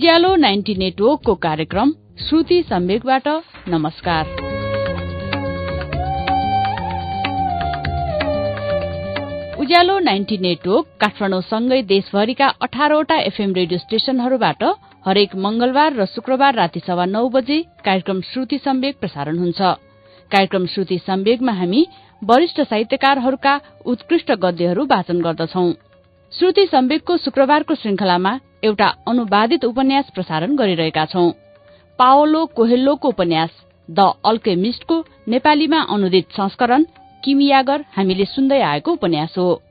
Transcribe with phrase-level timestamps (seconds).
[0.00, 3.26] उज्यालो ninety नेटवर्कको कार्यक्रम श्रुति सम्वेकबाट
[3.68, 4.26] नमस्कार।
[9.60, 14.64] उज्यालो नाइन्टी नेटवर्क काठमाडौँसँगै देशभरिका अठारवटा एफएम रेडियो स्टेशनहरूबाट
[15.06, 19.60] हरेक मंगलबार र शुक्रबार राति सवा नौ बजे कार्यक्रम श्रुति सम्वेक प्रसारण हुन्छ।
[20.30, 21.86] कार्यक्रम श्रुति सम्वेकमा हामी
[22.22, 25.72] वरिष्ठ साहित्यकारहरूका उत्कृष्ट गद्यहरू वाचन गर्दछौ।
[26.32, 31.30] श्रुति सम्वेकको शुक्रबारको श्रृंखलामा एउटा अनुवादित उपन्यास प्रसारण गरिरहेका छौं।
[31.98, 33.50] पाओलो कोहेल्लोको उपन्यास
[33.90, 36.84] द अल्केमिस्टको नेपालीमा अनुदित संस्करण
[37.24, 39.62] किमियागर हामीले सुन्दै आएको उपन्यास हो।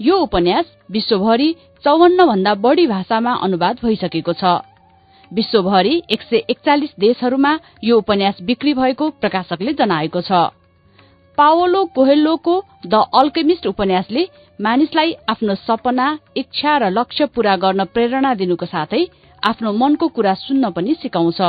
[0.00, 4.44] यो उपन्यास विश्वभरि चौवन्न भन्दा बढ़ी भाषामा अनुवाद भइसकेको छ।
[5.32, 10.32] विश्वभरि एक सय एकचालिस देशहरूमा यो उपन्यास बिक्री भएको प्रकाशकले जनाएको छ।
[11.38, 12.54] पाओलो कोहेल्लोको
[12.86, 14.22] द अल्केमिस्ट उपन्यासले
[14.58, 19.02] मानिसलाई आफ्नो सपना इच्छा र लक्ष्य पूरा गर्न प्रेरणा दिनुको साथै
[19.42, 21.40] आफ्नो मनको कुरा सुन्न पनि सिकाउँछ।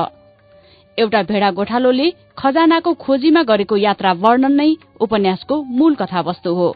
[0.97, 4.69] एउटा भेडा गोठालोले खजानाको खोजीमा गरेको यात्रा वर्णन नै
[5.01, 6.69] उपन्यासको मूल कथावस्तु हो।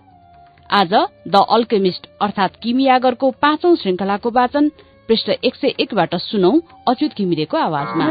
[0.69, 0.93] आज
[1.27, 4.69] द अल्केमिस्ट अर्थात किमियागरको पाँचौं श्रृंखलाको वाचन
[5.09, 6.51] पृष्ठ एक सय एकबाट सुनौ
[6.87, 8.05] अच्युत घिमिरेको आवाजमा।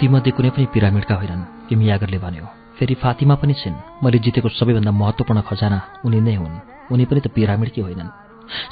[0.00, 2.46] तीमध्ये कुनै पनि पिरामिडका होइनन् किमियागरले भन्यो।
[2.78, 6.54] फेरि फातिमा पनि छिन्। मैले जितेको सबैभन्दा महत्त्वपूर्ण खजाना उनी नै हुन्।
[6.94, 8.14] उनी पनि त पिरामिडकी होइनन्।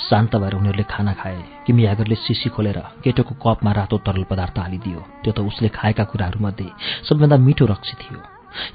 [0.07, 5.33] शान्त भएर उनीहरूले खाना खाए किमियागरले सिसी खोलेर केटोको कपमा रातो तरल पदार्थ हालिदियो त्यो
[5.35, 6.69] त उसले खाएका कुराहरूमध्ये
[7.11, 8.21] सबैभन्दा मिठो रक्सी थियो।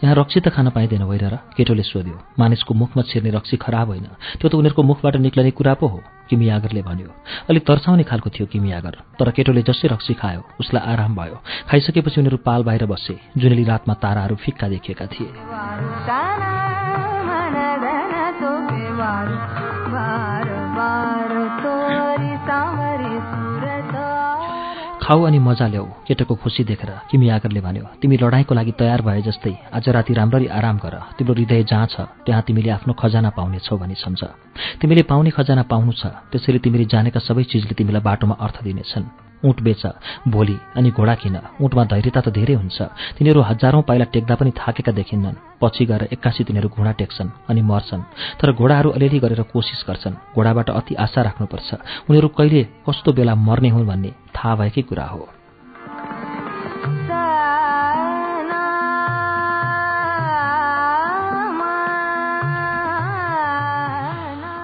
[0.03, 4.07] यहाँ रक्सी त खान पाइँदैन होइन र। केटोले सोध्यो मानिसको मुखमा छिर्ने रक्सी खराब होइन।
[4.43, 5.99] त्यो त उनीहरूको मुखबाट निक्लने कुरा पो हो।
[6.31, 7.09] किमियागरले भन्यो।
[7.49, 11.37] अलिक तर्साउने खालको थियो किमियागर तर केटोले जसै रक्सी खायो उसलाई आराम भयो।
[11.69, 15.29] खाइसकेपछि उनीहरू पाल बाहिर बसे जुनेली रातमा ताराहरू फिक्का देखिएका थिए।
[25.11, 29.51] खाऊ अनि मजा ल्याऊ केटोको खुसी देखेर किमियागरले भन्यो तिमी लडाईँको लागि तयार भए जस्तै
[29.75, 33.95] आज राति राम्ररी आराम गर तिम्रो हृदय जहाँ छ त्यहाँ तिमीले आफ्नो खजाना पाउनेछौ भनी
[33.99, 34.23] सम्झ।
[34.79, 39.61] तिमीले पाउने खजाना पाउनु छ त्यसैले तिमीले जानेका सबै चिजले तिमीलाई बाटोमा अर्थ दिनेछन्। ऊँट
[39.61, 39.83] बेच
[40.27, 41.37] भोलि अनि घोडा किन?
[41.61, 42.81] ऊँटमा धैर्यता त धेरै हुन्छ।
[43.17, 48.01] तिनीहरू हजारौं पाइला टेक्दा पनि थाकेका देखिन्नन्। पछि गएर एक्कासी तिनीहरू घोडा टेक्छन् अनि मर्छन्।
[48.39, 51.69] तर घोडाहरू अलिअलि गरेर कोसिस गर्छन्। घोडाबाट अति आशा राख्नुपर्छ।
[52.09, 55.40] उनीहरू कहिले कस्तो बेला मर्ने हुन् भन्ने थाहा भएकै कुरा हो।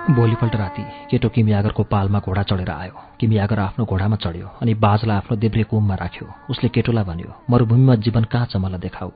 [0.10, 5.36] भोलिपल्ट राति केटो किमियागरको पालमा घोडा चढेर आयो। किमियागर आफ्नो घोडामा चढ्यो अनि बाजलाई आफ्नो
[5.38, 9.12] देब्रे कुममा राख्यो। उसले केटोलाई भन्यो मरुभूमिमा जीवन कहाँ छ मलाई देखाऊ?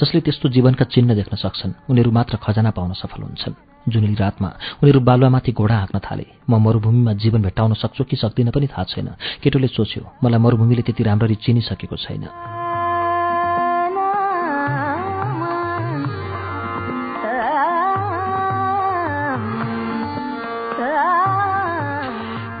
[0.00, 3.54] जसले त्यस्तो जीवनका चिन्ह देख्न सक्छन् उनीहरू मात्र खजाना पाउन सफल हुन्छन्।
[3.90, 4.48] जुनेली रातमा
[4.82, 9.08] उनीहरू बालुवामाथि घोडा हाँक्न थाले। म मरुभूमिमा जीवन भेट्टाउन सक्छु कि सक्दिनँ पनि थाहा छैन।
[9.42, 12.24] केटोले सोच्यो मलाई मरुभूमिले त्यति राम्ररी चिनिसकेको छैन।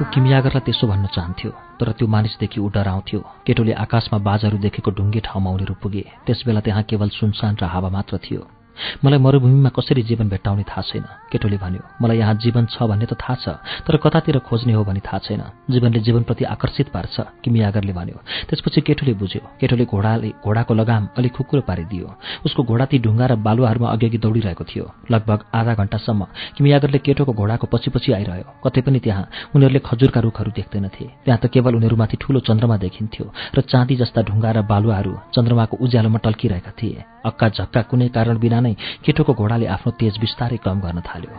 [0.06, 1.50] ऊ किमियागरलाई त्यसो भन्न चाहन्थ्यो
[1.80, 6.82] तर त्यो मानिसदेखि ऊ डराउँथ्यो केटोले आकाशमा बाजहरू देखेको ढुङ्गे ठाउँमा उनीहरू पुगे। त्यसबेला त्यहाँ
[6.90, 8.42] केवल सुनसान र हावा मात्र थियो।
[9.04, 13.14] मलाई मरुभूमिमा कसरी जीवन भेट्टाउने थाहा छैन। केटोले भन्यो मलाई यहाँ जीवन छ भन्ने त
[13.16, 13.46] थाहा छ
[13.86, 18.18] तर कतातिर खोज्ने हो भने थाहा छैन। जीवनले जीवनप्रति आकर्षित पार्छ किमियागरले भन्यो।
[18.48, 22.06] त्यसपछि केटोले बुझ्यो केटोले घोडाले घोडाको लगाम अलिक खुकुरो पारिदियो।
[22.46, 26.22] उसको घोडा ती ढुङ्गा र बालुवाहरूमा अघि दौडिरहेको थियो। लगभग आधा घण्टासम्म
[26.56, 29.24] किमियागरले केटोको घोडाको पछि पछि आइरह्यो। कतै पनि त्यहाँ
[29.54, 34.50] उनीहरूले खजुरका रुखहरू देख्दैनथे। त्यहाँ त केवल उनीहरूमाथि ठूलो चन्द्रमा देखिन्थ्यो र चाँदी जस्ता ढुङ्गा
[34.50, 38.74] र बालुवाहरू चन्द्रमाको उज्यालोमा टल्किरहेका थिए। अक्का झक्का कुनै कारण बिना नै
[39.04, 41.30] केटोको घोडाले आफ्नो तेज बिस्तारै कम गर्न थाल्यो।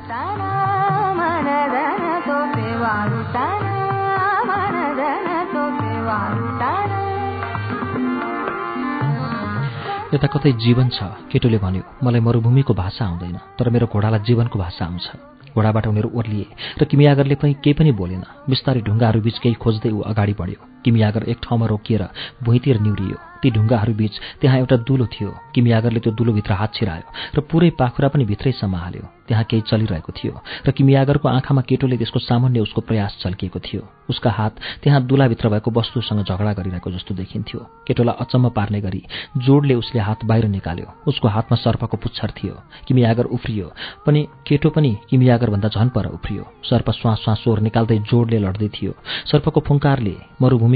[10.08, 14.86] यता कतै जीवन छ केटोले भन्यो मलाई मरुभूमिको भाषा आउँदैन तर मेरो घोडालाई जीवनको भाषा
[14.86, 15.08] आउँछ।
[15.52, 16.48] घोडाबाट उनीहरू ओर्लिए
[16.80, 21.24] र किमियागरले पनि केही पनि बोलेन। बिस्तारै ढुङ्गाहरू बीच केही खोज्दै ऊ अगाडि बढ्यो। किमियागर
[21.28, 22.04] एक ठाउँमा रोकिएर
[22.44, 27.40] भुइँतिर निहुरियो। ती ढुङ्गाहरू बीच त्यहाँ एउटा दुलो थियो। किमियागरले त्यो दुलोभित्र हात छिरायो र
[27.46, 30.34] पुरै पाखुरा पनि भित्रैसम्म हाल्यो त्यहाँ केही चलिरहेको थियो
[30.66, 34.54] र किमियागरको आँखामा केटोले त्यसको सामान्य उसको प्रयास चल्किएको थियो। उसका हात
[34.84, 39.02] त्यहाँ दुलाभित्र भएको वस्तुसँग झगडा गरिरहेको जस्तो देखिन्थ्यो। केटोलाई अचम्म पार्ने गरी
[39.38, 42.56] जोडले उसले हात बाहिर निकाल्यो। उसको हातमा सर्पको पुच्छर थियो।
[42.88, 43.68] किमियागर उफ्रियो।
[44.06, 48.94] पनि केटो पनि किमियागरभन्दा झन पर उफ्रियो। सर्प श्वास श्वास स्वर निकाल्दै जोडले लड्दै थियो।
[49.28, 50.16] सर्पको फुङ्कारले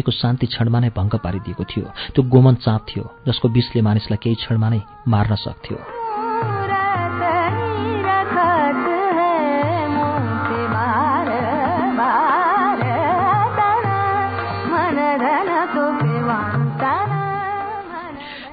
[0.02, 4.36] मरुभूमिको शान्ति क्षणमा नै भङ्ग पारिदिएको थियो। त्यो गोमन चाप थियो जसको विषले मानिसलाई केही
[4.36, 6.01] क्षणमा नै मार्न सक्थ्यो।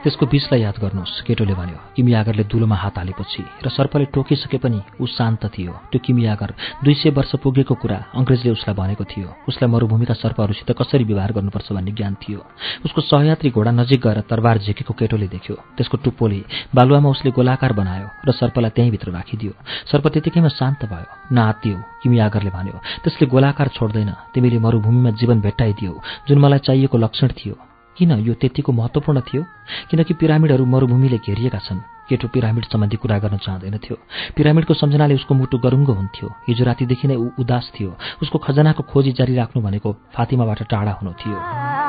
[0.09, 5.05] त्यसको विषलाई याद गर्नुहोस्। केटोले भन्यो किमियागरले दुलोमा हात हालेपछि र सर्पले टोकिसके पनि ऊ
[5.05, 10.15] शान्त थियो। त्यो किमियागर दुई सय वर्ष पुगेको कुरा अङ्ग्रेजले उसलाई भनेको थियो। उसलाई मरुभूमिका
[10.17, 12.41] सर्पहरूसित कसरी व्यवहार गर्नुपर्छ भन्ने ज्ञान थियो।
[12.89, 16.41] उसको सहयात्री घोडा नजिक गएर तरबार झिकेको केटोले देख्यो। त्यसको टुप्पोले
[16.73, 19.53] बालुवामा उसले गोलाकार बनायो र सर्पलाई त्यहीँभित्र राखिदियो।
[19.93, 25.93] सर्प त्यतिकैमा शान्त भयो। नआत्तियो किमियागरले भन्यो। त्यसले गोलाकार छोड्दैन। तिमीले मरुभूमिमा जीवन भेट्टाइदियो।
[26.29, 27.68] जुन मलाई चाहिएको लक्षण थियो
[27.99, 29.43] किन यो त्यतिको महत्त्वपूर्ण थियो?
[29.91, 31.79] किनकि पिरामिडहरू मरुभूमिले घेरिएका छन्।
[32.09, 33.97] केटो पिरामिड सम्बन्धी कुरा गर्न चाहँदैनथ्यो।
[34.37, 39.13] पिरामिडको सम्झनाले उसको मुटु गरुङ्गो हुन्थ्यो। हिजो रातिदेखि नै ऊ उदास थियो। उसको खजनाको खोजी
[39.13, 41.88] जारी राख्नु भनेको फातिमाबाट टाढा हुनु थियो।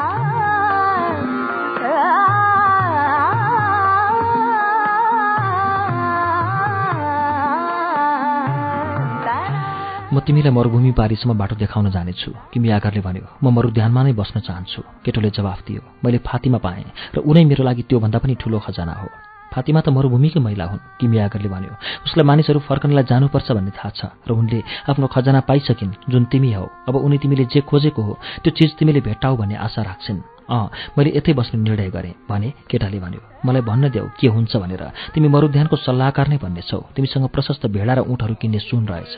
[10.14, 14.82] म तिमीलाई मरुभूमि पारीसम्म बाटो देखाउन जानेछु। किमी आकारले भन्यो म मरुध्यानमा नै बस्न चाहन्छु।
[15.06, 19.29] केटोले जवाफ दियो मैले फातिमा पाएँ र उनै मेरो लागि त्योभन्दा पनि ठुलो खजाना हो।
[19.54, 21.74] फातिमा त मरुभूमिकै महिला हुन् किमी आगरले भन्यो।
[22.06, 24.60] उसलाई मानिसहरू फर्कनलाई जानुपर्छ भन्ने थाहा छ र उनले
[24.90, 28.14] आफ्नो खजाना पाइसकिन् जुन तिमी हौ। अब उनी तिमीले जे खोजेको हो
[28.44, 33.00] त्यो चिज तिमीले भेट्टाऊ भन्ने आशा राख्छिन्। अँ मैले यतै बस्ने निर्णय गरेँ भने केटाले
[33.00, 37.94] भन्यो मलाई भन्न देऊ के हुन्छ भनेर। तिमी मरुध्यानको सल्लाहकार नै भन्नेछौ तिमीसँग प्रशस्त भेडा
[37.94, 39.16] र उँटहरू किन्ने सुन रहेछ।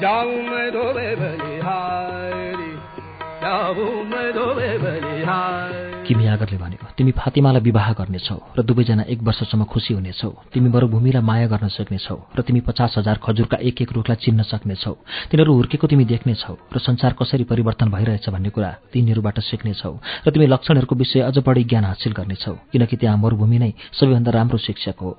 [0.00, 2.70] जाऊं मैं धोबे बलिहारी
[3.42, 8.36] जाऊं मैं धोबे बलिहारी जाऊं मैं धोबे बलिहारी किमी आगरले भन्यो तिमी फातिमालाई विवाह गर्नेछौ
[8.58, 13.16] र दुवैजना एक वर्षसम्म खुसी हुनेछौ। तिमी मरुभूमिलाई माया गर्न सक्नेछौ र तिमी पचास हजार
[13.22, 14.92] खजुरका एक एक रुखलाई चिन्न सक्नेछौ।
[15.30, 19.94] तिनीहरू हुर्केको तिमी देख्नेछौ र संसार कसरी परिवर्तन भइरहेछ भन्ने कुरा तिनीहरूबाट सिक्नेछौ
[20.26, 24.58] र तिमी लक्षणहरूको विषय अझ बढी ज्ञान हासिल गर्नेछौ किनकि त्यहाँ मरुभूमि नै सबैभन्दा राम्रो
[24.58, 25.12] शिक्षक हो।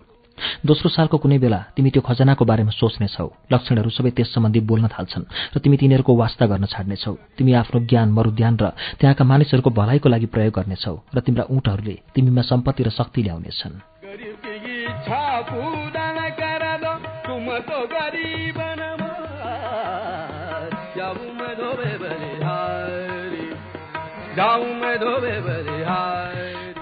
[0.65, 5.25] दोस्रो सालको कुनै बेला तिमी त्यो खजनाको बारेमा सोच्नेछौ। लक्षणहरू सबै त्यस सम्बन्धी बोल्न थाल्छन्
[5.55, 8.65] र तिमी तिनीहरूको वास्ता गर्न छाड्नेछौ। तिमी आफ्नो ज्ञान मरुद्यान र
[8.99, 13.75] त्यहाँका मानिसहरूको भलाइको लागि प्रयोग गर्नेछौ र तिम्रा ऊँटहरूले तिमीमा सम्पत्ति र शक्ति ल्याउनेछन्।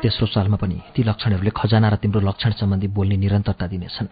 [0.02, 4.08] तेस्रो सालमा पनि ती लक्षणहरूले खजाना र तिम्रो लक्षण सम्बन्धी बोल्ने निरन्तरता दिनेछन्।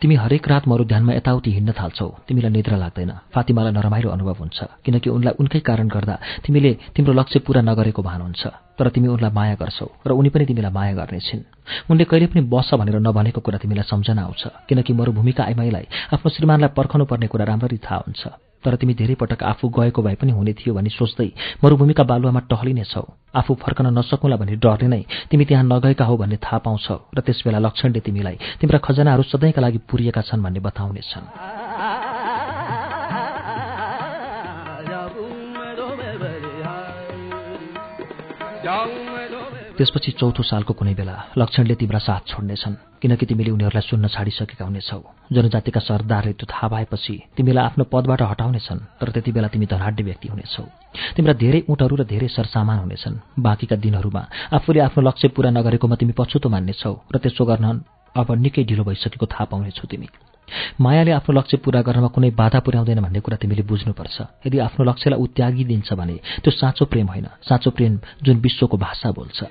[0.00, 5.10] तिमी हरेक रात मरुध्यानमा यताउति हिँड्न थाल्छौ। तिमीलाई निद्रा लाग्दैन। फातिमालाई नरमाइलो अनुभव हुन्छ। किनकि
[5.10, 6.14] उनलाई उनकै कारण गर्दा
[6.44, 8.42] तिमीले तिम्रो लक्ष्य पूरा नगरेको भान हुन्छ।
[8.78, 11.42] तर तिमी उनलाई माया गर्छौ र उनी पनि तिमीलाई माया गर्नेछिन्।
[11.90, 16.70] उनले कहिले पनि बस भनेर नभनेको कुरा तिमीलाई सम्झना आउँछ किनकि मरुभूमिका आइमाईलाई आफ्नो श्रीमानलाई
[16.76, 18.22] पर्खाउनु पर्ने कुरा राम्ररी थाहा हुन्छ।
[18.64, 21.28] तर तिमी धेरै पटक आफू गएको भए पनि हुने थियो भनी सोच्दै
[21.64, 26.58] मरुभूमिका बालुवामा टहलिनेछौ। आफू फर्कन नसकुला भन्ने डरले नै तिमी त्यहाँ नगएका हौ भन्ने थाहा
[26.64, 31.61] पाउँछौ र त्यसबेला लक्षणले तिमीलाई तिम्रा खजनाहरू सधैँका लागि पुरिएका छन् भन्ने बताउनेछन्।
[39.76, 45.00] त्यसपछि चौथो सालको कुनै बेला लक्षणले तिम्रा साथ छोड्नेछन् किनकि तिमीले उनीहरूलाई सुन्न छाडिसकेका हुनेछौ।
[45.34, 50.28] जनजातिका सरदारले त्यो थाहा भएपछि तिमीलाई आफ्नो पदबाट हटाउनेछन् तर त्यति बेला तिमी धनाढ्य व्यक्ति
[50.28, 50.64] हुनेछौ।
[51.16, 54.22] तिम्रा धेरै उँटहरू र धेरै सरसामान हुनेछन्। बाँकीका दिनहरूमा
[54.56, 57.66] आफूले आफ्नो लक्ष्य पूरा नगरेकोमा तिमी पछुतो मान्नेछौ र त्यसो गर्न
[58.14, 60.08] अब निकै ढिलो भइसकेको थाहा पाउनेछौ तिमी।
[60.80, 65.20] मायाले आफ्नो लक्ष्य पूरा गर्नमा कुनै बाधा पुर्याउँदैन भन्ने कुरा तिमीले बुझ्नुपर्छ। यदि आफ्नो लक्ष्यलाई
[65.20, 69.44] ऊ त्यागिदिन्छ भने त्यो साँचो प्रेम होइन। साँचो प्रेम जुन विश्वको भाषा बोल्छ।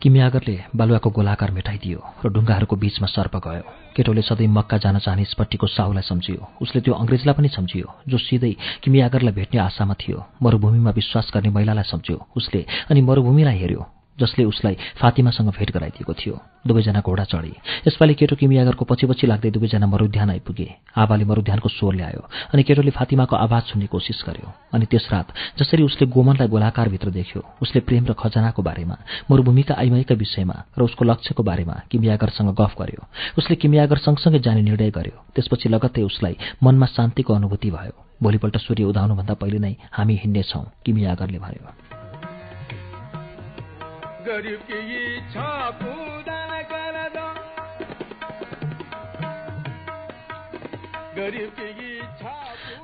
[0.00, 3.64] किमियागरले बालुवाको गोलाकार मेटाइदियो र ढुङ्गाहरूको बीचमा सर्प गयो।
[3.96, 8.52] केटोले सधैँ मक्का जान चाहने स्पट्टीको साउलाई सम्झियो। उसले त्यो अङ्ग्रेजलाई पनि सम्झियो जो सिधै
[8.80, 14.76] किमियागरलाई भेट्ने आशामा थियो। मरुभूमिमा विश्वास गर्ने महिलालाई सम्झ्यो। उसले अनि मरुभूमिलाई हेऱ्यो। जसले उसलाई
[15.00, 16.34] फातिमासँग भेट गराइदिएको थियो।
[16.66, 17.52] दुवैजना घोडा चढे।
[17.88, 22.22] यसपालि केटो किमियागरको पछि पछि लाग्दै दुवैजना मरुध्यान आइपुगे। आबाले मरुध्यानको स्वर ल्यायो
[22.52, 25.26] अनि केटोले फातिमाको आवाज सुन्ने कोसिस गर्यो। अनि त्यस रात
[25.58, 28.96] जसरी उसले गोमनलाई गोलाकारभित्र देख्यो उसले प्रेम र खजनाको बारेमा
[29.30, 33.02] मरुभूमिका आइमाईका विषयमा र उसको लक्ष्यको बारेमा किमियागरसँग गफ गर्यो।
[33.38, 38.84] उसले किमियागर सँगसँगै जाने निर्णय गर्यो। त्यसपछि लगत्तै उसलाई मनमा शान्तिको अनुभूति भयो। भोलिपल्ट सूर्य
[38.84, 41.89] उदाउनुभन्दा पहिले नै हामी हिँड्नेछौँ किमियागरले भन्यो।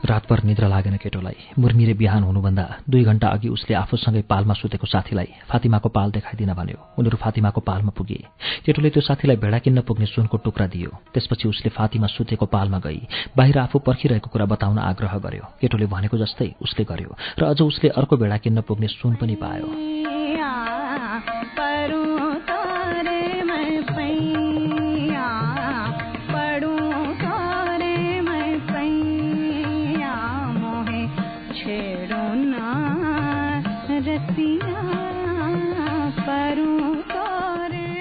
[0.05, 5.29] रातभर निद्रा लागेन केटोलाई। मुर्मिरे बिहान हुनुभन्दा दुई घण्टा अघि उसले आफूसँगै पालमा सुतेको साथीलाई
[5.49, 8.25] फातिमाको पाल देखाइदिन भन्यो। उनीहरू फातिमाको पालमा पुगे।
[8.67, 13.09] केटोले त्यो साथीलाई भेडा किन्न पुग्ने सुनको टुक्रा दियो। त्यसपछि उसले फातिमा सुतेको पालमा गई।
[13.37, 17.89] बाहिर आफू पर्खिरहेको कुरा बताउन आग्रह गर्यो। केटोले भनेको जस्तै उसले गर्यो। र अझ उसले
[17.91, 20.26] अर्को भेडा किन्न पुग्ने सुन पनि पायो।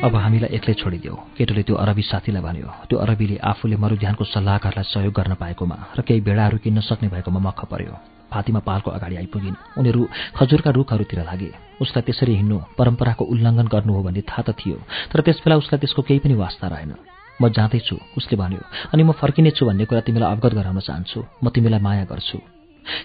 [0.05, 5.13] अब हामीलाई एक्लै छोडिदेऊ केटोले त्यो अरबी साथीलाई भन्यो त्यो अरबीले आफूले मरुध्यानको सल्लाहकारलाई सहयोग
[5.17, 7.93] गर्न पाएकोमा र केही भेडाहरू किन्न सक्ने भएकोमा मख पर्यो।
[8.29, 10.01] फातिमा पालको अगाडि आइपुगिन्। उनीहरू
[10.37, 11.49] खजुरका रुखहरूतिर लागे।
[11.81, 14.77] उसलाई त्यसरी हिँड्नु परम्पराको उल्लङ्घन गर्नु हो भन्ने थाहा त थियो
[15.09, 16.93] तर त्यसबेला उसलाई त्यसको केही पनि वास्ता रहेन।
[17.41, 18.61] म जाँदैछु उसले भन्यो।
[18.93, 22.37] अनि म फर्किनेछु भन्ने कुरा तिमीलाई अवगत गराउन चाहन्छु। म तिमीलाई माया गर्छु।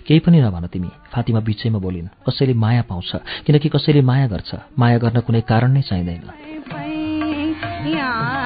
[0.05, 3.11] केही पनि नभन तिमी फातिमा बिचैमा बोलिन् कसैले माया पाउँछ?
[3.49, 4.51] किनकि कसैले माया गर्छ?
[4.77, 6.50] माया गर्न कुनै कारण नै चाहिँदैन।
[7.83, 8.40] 你好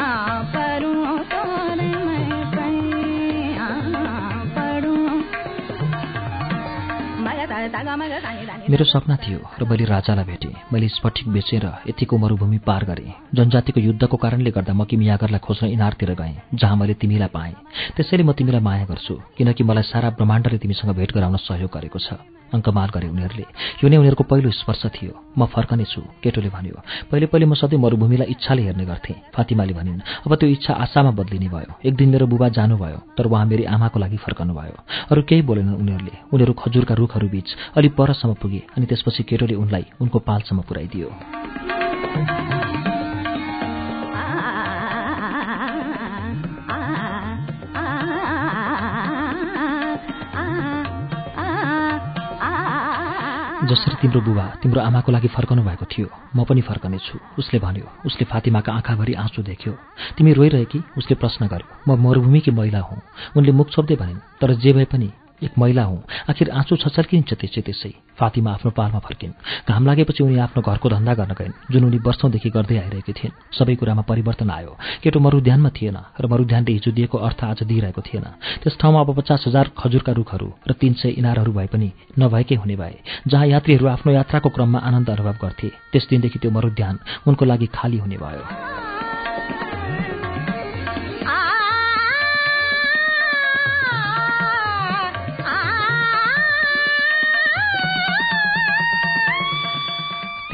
[7.94, 13.80] मेरो सपना थियो र मैले राजालाई भेटेँ। मैले स्फटिक बेचेर यतिको मरुभूमि पार गरेँ। जनजातिको
[13.80, 17.54] युद्धको कारणले गर्दा म किमियागरलाई खोज्न इनारतिर गएँ जहाँ मैले तिमीलाई पाएँ।
[17.94, 22.18] त्यसैले म तिमीलाई माया गर्छु किनकि मलाई सारा ब्रह्माण्डले तिमीसँग भेट गराउन सहयोग गरेको छ
[22.54, 23.46] अङ्कमाल गरे उनीहरूले।
[23.82, 26.78] यो नै उनीहरूको पहिलो स्पर्श थियो। म फर्कनेछु केटोले भन्यो।
[27.10, 31.48] पहिले पहिले म सधैँ मरुभूमिलाई इच्छाले हेर्ने गर्थेँ फातिमाले भनिन्। अब त्यो इच्छा आशामा बदलिने
[31.50, 34.76] भयो। एक दिन मेरो बुबा जानुभयो तर उहाँ मेरी आमाको लागि फर्कनु भयो
[35.10, 37.48] अरू केही बोलेनन् उनीहरूले। उनीहरू खजुरका रुखहरू बीच
[37.84, 41.08] अलि परसम्म पुगे अनि त्यसपछि केटोले उनलाई उनको पालसम्म पुर्याइदियो
[53.64, 58.24] जसरी तिम्रो बुबा तिम्रो आमाको लागि फर्कनु भएको थियो म पनि फर्कनेछु उसले भन्यो। उसले
[58.24, 59.72] फातिमाका आँखाभरि आँसु देख्यो।
[60.16, 63.00] तिमी रोइरहेकी उसले प्रश्न गर्यो म मरुभूमिकी महिला हुँ।
[63.36, 65.12] उनले मुख छोप्दै भनिन् तर जे भए पनि
[65.42, 69.32] एक महिला हुँ। आखिर आँसु छचर्किन्छ त्यसै त्यसै। फातिमा आफ्नो पालमा फर्किन्।
[69.68, 73.74] घाम लागेपछि उनी आफ्नो घरको धन्दा गर्न गइन् जुन उनी वर्षौँदेखि गर्दै आइरहेकी थिइन्। सबै
[73.74, 74.72] कुरामा परिवर्तन आयो।
[75.02, 78.26] केटो मरुध्यानमा थिएन र मरुध्यानले हिजो दिएको अर्थ आज दिइरहेको थिएन।
[78.62, 81.88] त्यस ठाउँमा अब पचास हजार खजुरका रुखहरू र तीन सय इनारहरू भए पनि
[82.18, 82.94] नभएकै हुने भए
[83.26, 87.98] जहाँ यात्रीहरू आफ्नो यात्राको क्रममा आनन्द अनुभव गर्थे। त्यस दिनदेखि त्यो मरुध्यान उनको लागि खाली
[87.98, 89.03] हुने भयो।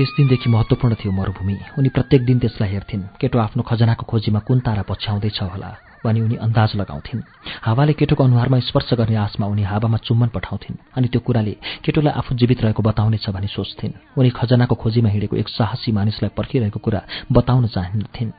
[0.01, 4.59] त्यस दिनदेखि महत्त्वपूर्ण थियो मरुभूमि। उनी प्रत्येक दिन त्यसलाई हेर्थिन्। केटो आफ्नो खजनाको खोजीमा कुन
[4.65, 5.71] तारा पछ्याउँदैछ होला
[6.05, 7.21] भनी उनी अन्दाज लगाउँथिन्।
[7.61, 11.53] हावाले केटोको अनुहारमा स्पर्श गर्ने आशमा उनी हावामा चुम्बन पठाउँथिन् अनि त्यो कुराले
[11.85, 16.81] केटोलाई आफू जीवित रहेको बताउनेछ भनी सोच्थिन्। उनी खजनाको खोजीमा हिँडेको एक साहसी मानिसलाई पर्खिरहेको
[16.81, 18.31] कुरा बताउन चाहन्थिन्।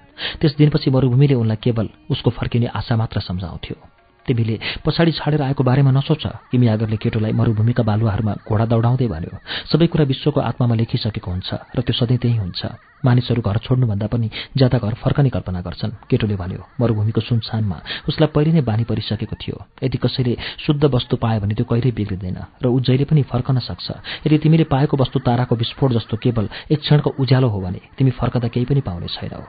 [0.42, 5.92] त्यस दिनपछि मरुभूमिले उनलाई केवल उसको फर्किने आशा मात्र सम्झाउँथ्यो। तिमीले पछाडि छाडेर आएको बारेमा
[5.92, 9.34] नसोच किमियागरले केटोलाई मरुभूमिका बालुवाहरूमा घोडा दौडाउँदै भन्यो
[9.72, 12.62] सबै कुरा विश्वको आत्मामा लेखिसकेको हुन्छ र त्यो सधैँ त्यही हुन्छ।
[13.02, 18.52] मानिसहरू घर छोड्नुभन्दा पनि ज्यादा घर फर्कने कल्पना गर्छन्। केटोले भन्यो मरुभूमिको सुनसानमा उसलाई पहिले
[18.54, 22.78] नै बानी परिसकेको थियो। यदि कसैले शुद्ध वस्तु पायो भने त्यो कहिल्यै बिग्रिँदैन र ऊ
[22.78, 23.88] जहिले पनि फर्कन सक्छ।
[24.30, 28.48] यदि तिमीले पाएको वस्तु ताराको विस्फोट जस्तो केवल एक क्षणको उज्यालो हो भने तिमी फर्कदा
[28.54, 29.42] केही पनि पाउने छैनौ।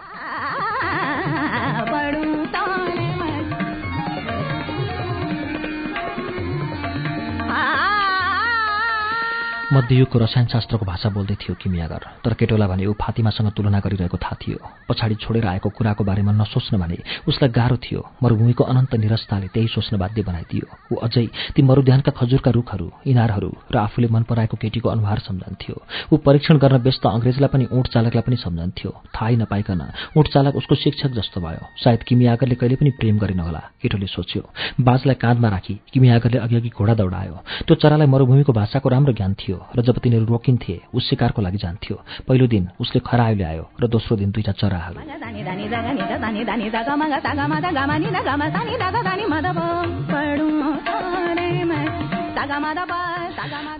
[9.73, 14.59] मध्ययुगको रसायनशास्त्रको भाषा बोल्दै थियो किमियागर। तर केटोला भने ऊ फातिमासँग तुलना गरिरहेको थाहा थियो।
[14.89, 19.97] पछाडि छोडेर आएको कुराको बारेमा नसोच्न भने उसलाई गाह्रो थियो। मरुभूमिको अनन्त निरस्ताले त्यही सोच्न
[19.97, 21.27] बाध्य बनाइदियो। ऊ अझै
[21.57, 25.77] ती मरुध्यानका खजुरका रुखहरू इनारहरू र आफूले मन पराएको केटीको अनुहार सम्झन्थ्यो।
[26.13, 29.81] ऊ परीक्षण गर्न व्यस्त अङ्ग्रेजलाई पनि ऊँट चालकलाई पनि सम्झन्थ्यो। थाहै नपाइकन
[30.17, 34.43] ऊँट चालक उसको शिक्षक जस्तो भयो। सायद किमियागरले कहिले पनि प्रेम गरेन होला। केटोले सोच्यो।
[34.81, 37.37] बाजलाई काँधमा राखी किमियागरले अघि अघि घोडा दौडायो।
[37.67, 41.97] त्यो चरालाई मरुभूमिको भाषाको राम्रो ज्ञान थियो। र जब तिनीहरू रोकिन्थे ऊ शिकारको लागि जान्थ्यो।
[42.29, 44.99] पहिलो दिन उसले खरायो ल्यायो र दोस्रो दिन दुईटा चराहरू।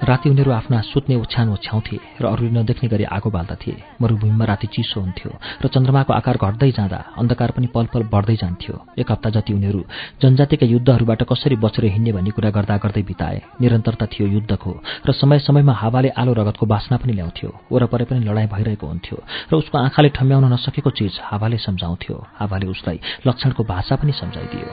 [0.03, 5.01] राति उनीहरू आफ्ना सुत्ने ओछ्यान ओछ्याउँथे र अरूले नदेख्ने गरी आगो बाल्दथे मरुभूमिमा राति चिसो
[5.01, 5.31] हुन्थ्यो
[5.63, 9.81] र चन्द्रमाको आकार घट्दै जाँदा अन्धकार पनि पल पल बढ्दै जान्थ्यो। एक हप्ता जति उनीहरू
[10.23, 14.73] जनजातिका युद्धहरूबाट कसरी बचेर हिँड्ने भन्ने कुरा गर्दा गर्दै बिताए निरन्तरता थियो युद्धको
[15.07, 19.17] र समय समयमा हावाले आलो रगतको बासना पनि ल्याउँथ्यो। वरपरे पनि लडाईँ भइरहेको हुन्थ्यो
[19.49, 24.69] र उसको आँखाले ठम्ब्याउन नसकेको चिज हावाले सम्झाउँथ्यो। हावाले उसलाई लक्षणको भाषा पनि सम्झाइदियो।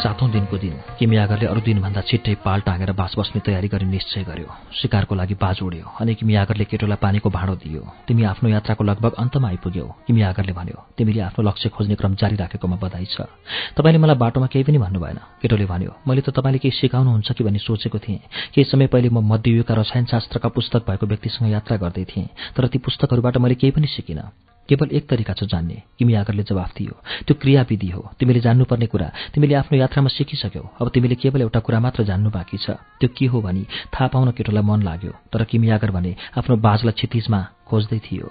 [0.00, 4.48] सातौं दिनको दिन किमियागरले अरू दिनभन्दा छिट्टै पाल टाँगेर बास बस्ने तयारी गर्ने निश्चय गर्यो।
[4.72, 9.48] शिकारको लागि बाज उड्यो अनि किमियागरले केटोलाई पानीको भाँडो दियो। तिमी आफ्नो यात्राको लगभग अन्तमा
[9.48, 13.28] आइपुग्यौ किमियागरले भन्यो। तिमीले आफ्नो लक्ष्य खोज्ने क्रम जारी राखेकोमा बधाई छ।
[13.76, 17.44] तपाईँले मलाई बाटोमा केही पनि भन्नु भएन केटोले भन्यो। मैले त तपाईँले केही सिकाउनुहुन्छ कि
[17.44, 18.24] भन्ने सोचेको थिएँ।
[18.56, 23.36] केही समय पहिले म मध्ययुगका रसायनशास्त्रका पुस्तक भएको व्यक्तिसँग यात्रा गर्दै थिएँ तर ती पुस्तकहरूबाट
[23.36, 24.32] मैले केही पनि सिकिनँ।
[24.70, 26.12] केवल एक तरिका छ जान्ने। किमी
[26.46, 26.94] जवाफ दियो
[27.26, 31.80] त्यो क्रियाविधि हो। तिमीले जान्नुपर्ने कुरा तिमीले आफ्नो यात्रामा सिकिसक्यौ। अब तिमीले केवल एउटा कुरा
[31.80, 35.68] मात्र जान्नु बाँकी छ। त्यो के हो भनी थाहा पाउन केटोलाई मन लाग्यो। तर किमी
[35.74, 38.30] भने आफ्नो बाजलाई क्षितिजमा खोज्दै थियो।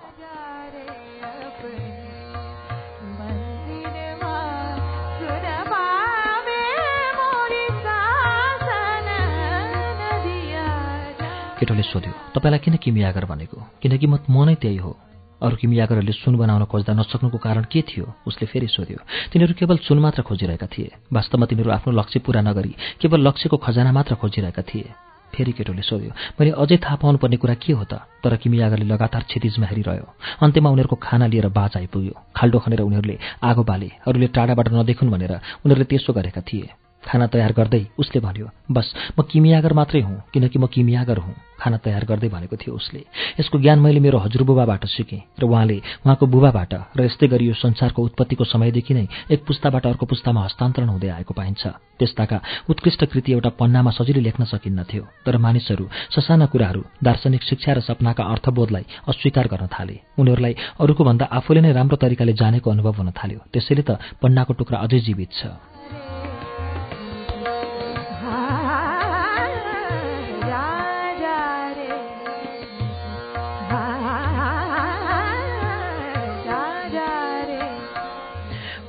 [11.59, 13.57] केटोले सोध्यो तपाईँलाई किन किमी आगर भनेको?
[13.83, 14.15] किनकि म
[14.47, 14.95] नै त्यही हो।
[15.41, 18.05] अरू किमियागरहरूले सुन बनाउन खोज्दा नसक्नुको कारण के थियो?
[18.27, 18.99] उसले फेरि सोध्यो।
[19.31, 23.91] तिनीहरू केवल सुन मात्र खोजिरहेका थिए। वास्तवमा तिनीहरू आफ्नो लक्ष्य पूरा नगरी केवल लक्ष्यको खजाना
[23.91, 24.91] मात्र खोजिरहेका थिए।
[25.33, 28.01] फेरि केटोले सोध्यो मैले अझै थाहा पाउनुपर्ने कुरा के हो त?
[28.23, 30.07] तर किमियागरले लगातार क्षितिजमा हेरिरह्यो।
[30.41, 35.33] अन्त्यमा उनीहरूको खाना लिएर बाज आइपुग्यो। खाल्डो खनेर उनीहरूले आगो बाले अरूले टाढाबाट नदेखुन् भनेर
[35.63, 36.67] उनीहरूले त्यसो गरेका थिए।
[37.03, 41.77] खाना तयार गर्दै उसले भन्यो बस म किमियागर मात्रै हुँ किनकि म किमियागर हुँ खाना
[41.83, 42.99] तयार गर्दै भनेको थियो उसले।
[43.39, 47.99] यसको ज्ञान मैले मेरो हजुरबुबाबाट सिकेँ र उहाँले उहाँको बुबाबाट र यस्तै गरी यो संसारको
[48.03, 51.63] उत्पत्तिको समयदेखि नै एक पुस्ताबाट अर्को पुस्तामा हस्तान्तरण हुँदै आएको पाइन्छ।
[51.99, 52.37] त्यस्ताका
[52.69, 55.85] उत्कृष्ट कृति एउटा पन्नामा सजिलै लेख्न सकिन्नथ्यो तर मानिसहरू
[56.15, 61.71] ससाना कुराहरू दार्शनिक शिक्षा र सपनाका अर्थबोधलाई अस्वीकार गर्न थाले। उनीहरूलाई अरूको भन्दा आफूले नै
[61.75, 66.18] राम्रो तरिकाले जानेको अनुभव हुन थाल्यो। त्यसैले त पन्नाको टुक्रा अझै जीवित छ।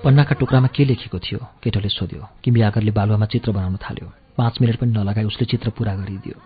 [0.04, 1.38] पन्नाका टुक्रामा के लेखेको थियो?
[1.62, 5.94] केटोले सोध्यो। किमी आगरले बालुवामा चित्र बनाउन थाल्यो। पाँच मिनट पनि नलगाई उसले चित्र पूरा
[5.94, 6.40] गरिदियो।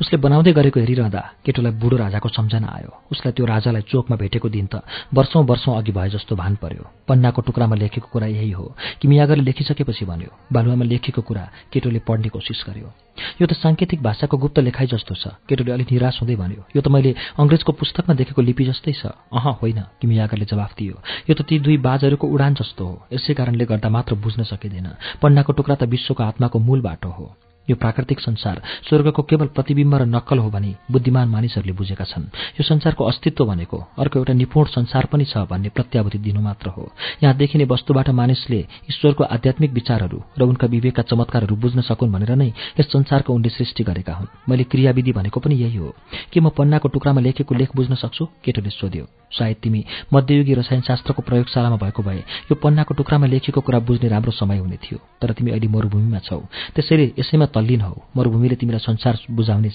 [0.00, 4.66] उसले बनाउँदै गरेको हेरिरहँदा केटोलाई बुढो राजाको सम्झना आयो। उसलाई त्यो राजालाई चोकमा भेटेको दिन
[4.66, 4.82] त
[5.14, 9.42] वर्षौं वर्षौं अघि भए जस्तो भान पर्यो। पन्नाको टुक्रामा लेखेको कुरा यही हो। कि मियागरले
[9.42, 12.94] लेखिसकेपछि भन्यो बालुवामा लेखेको कुरा केटोले पढ्ने कोसिस गर्यो।
[13.40, 16.88] यो त साङ्केतिक भाषाको गुप्त लेखाइ जस्तो छ। केटोले अलिक निराश हुँदै भन्यो यो त
[16.88, 20.96] मैले अङ्ग्रेजको पुस्तकमा देखेको लिपि जस्तै छ। अह होइन किमियागरले जवाफ दियो।
[21.28, 24.88] यो त ती दुई बाजहरूको उडान जस्तो हो। यसै कारणले गर्दा मात्र बुझ्न सकिँदैन।
[25.22, 30.04] पन्नाको टुक्रा त विश्वको आत्माको मूल बाटो हो। यो प्राकृतिक संसार स्वर्गको केवल प्रतिबिम्ब र
[30.06, 32.24] नक्कल हो भने बुद्धिमान मानिसहरूले बुझेका छन्।
[32.58, 36.90] यो संसारको अस्तित्व भनेको अर्को एउटा निपुण संसार पनि छ भन्ने प्रत्याभूति दिनु मात्र हो।
[37.22, 42.48] यहाँ देखिने वस्तुबाट मानिसले ईश्वरको आध्यात्मिक विचारहरू र उनका विवेकका चमत्कारहरू बुझ्न सकुन् भनेर नै
[42.80, 45.94] यस संसारको उनले सृष्टि गरेका हुन्। मैले क्रियाविधि भनेको पनि यही हो।
[46.32, 48.24] के म पन्नाको टुक्रामा लेखेको लेख बुझ्न सक्छु?
[48.44, 52.18] केटोले सोध्यो। सायद तिमी मध्ययुगी रसायनशास्त्रको प्रयोगशालामा भएको भए
[52.50, 56.40] यो पन्नाको टुक्रामा लेखेको कुरा बुझ्ने राम्रो समय हुने थियो तर तिमी अहिले मरूभूमिमा छौ।
[56.74, 59.70] त्यसैले यसैमा तल्लीन हौ। मरूभूमिले तिमीलाई संसार बुझाउने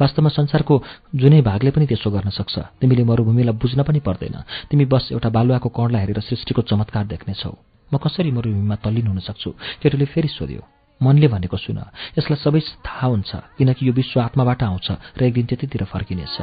[0.00, 0.82] वास्तवमा संसारको
[1.14, 4.36] जुनै भागले पनि त्यसो गर्न सक्छ। तिमीले मरूभूमिलाई बुझ्न पनि पर्दैन।
[4.70, 7.54] तिमी बस एउटा बालुवाको कणलाई हेरेर सृष्टिको चमत्कार देख्नेछौ।
[7.94, 9.50] म कसरी मरूभूमिमा तल्लीन हुन सक्छु?
[9.82, 10.62] केटोले फेरि सोध्यो।
[11.02, 11.78] मनले भनेको सुन।
[12.18, 16.36] यसलाई सबै थाहा हुन्छ किनकि यो विश्व आत्माबाट आउँछ र एक दिन त्यतितिर फर्किनेछ।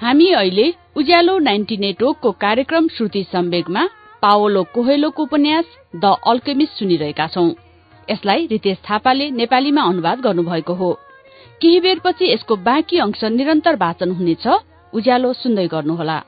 [0.00, 3.88] हामी अहिले उज्यालो नाइन्टी नेटवर्कको कार्यक्रम श्रुति सम्वेगमा
[4.22, 5.64] पावलो कोहेलोको उपन्यास
[5.96, 7.50] द अल्केमिस्ट सुनिरहेका छौं।
[8.10, 10.92] यसलाई रितेश थापाले नेपालीमा अनुवाद गर्नुभएको हो।
[11.62, 14.46] केही बेरपछि यसको बाँकी अंश निरन्तर वाचन हुनेछ।
[14.94, 16.22] उज्यालो सुन्दै गर्नुहोला।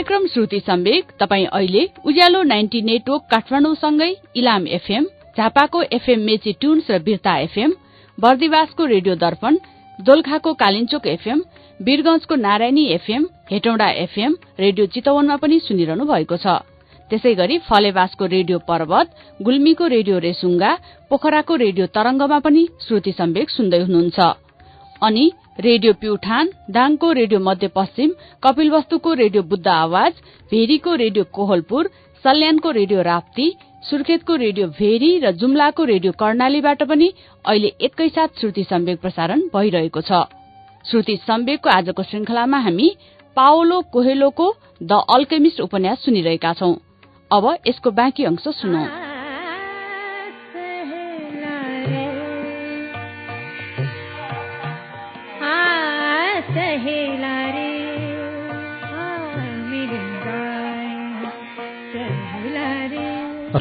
[0.00, 5.04] कार्यक्रम श्रुति सम्वेक तपाईँ अहिले उज्यालो नाइन्टी नेटवर्क काठमाडौँसँगै इलाम एफएम
[5.36, 7.72] झापाको एफएम मेची ट्युन्स र बिर्ता एफएम
[8.18, 9.56] बर्दिवासको रेडियो दर्पण
[9.98, 11.42] दोलखाको Kalinchowk FM
[11.80, 16.56] वीरगंजको Narayani FM Hetauda FM radio चितवनमा पनि सुनिरहनु भएको छ।
[17.10, 19.06] त्यसै गरी फलेवासको रेडियो पर्वत
[19.40, 20.72] गुल्मीको रेडियो रेसुङ्गा
[21.10, 24.18] पोखराको रेडियो तरंगमा पनि श्रुति सम्वेक सुन्दै हुनुहुन्छ।
[25.02, 28.10] अनि रेडियो प्युठान दाङको रेडियो मध्यपश्चिम
[28.42, 30.12] कपिलवस्तुको रेडियो बुद्ध आवाज
[30.50, 31.90] भेरीको रेडियो कोहलपुर
[32.24, 33.48] सल्यानको रेडियो राप्ती
[33.90, 37.12] सुर्खेतको रेडियो भेरी र जुम्लाको रेडियो कर्णालीबाट पनि
[37.44, 40.22] अहिले एकैसाथ श्रुति सम्वेक प्रसारण भइरहेको छ।
[40.84, 42.88] श्रुति सम्वेकको आजको श्रृंखलामा हामी
[43.36, 46.74] पाओलो कोहेलोको द अल्केमिस्ट उपन्यास सुनिरहेका छौं।
[47.30, 48.99] अब यसको बाँकी अंश सुनौ।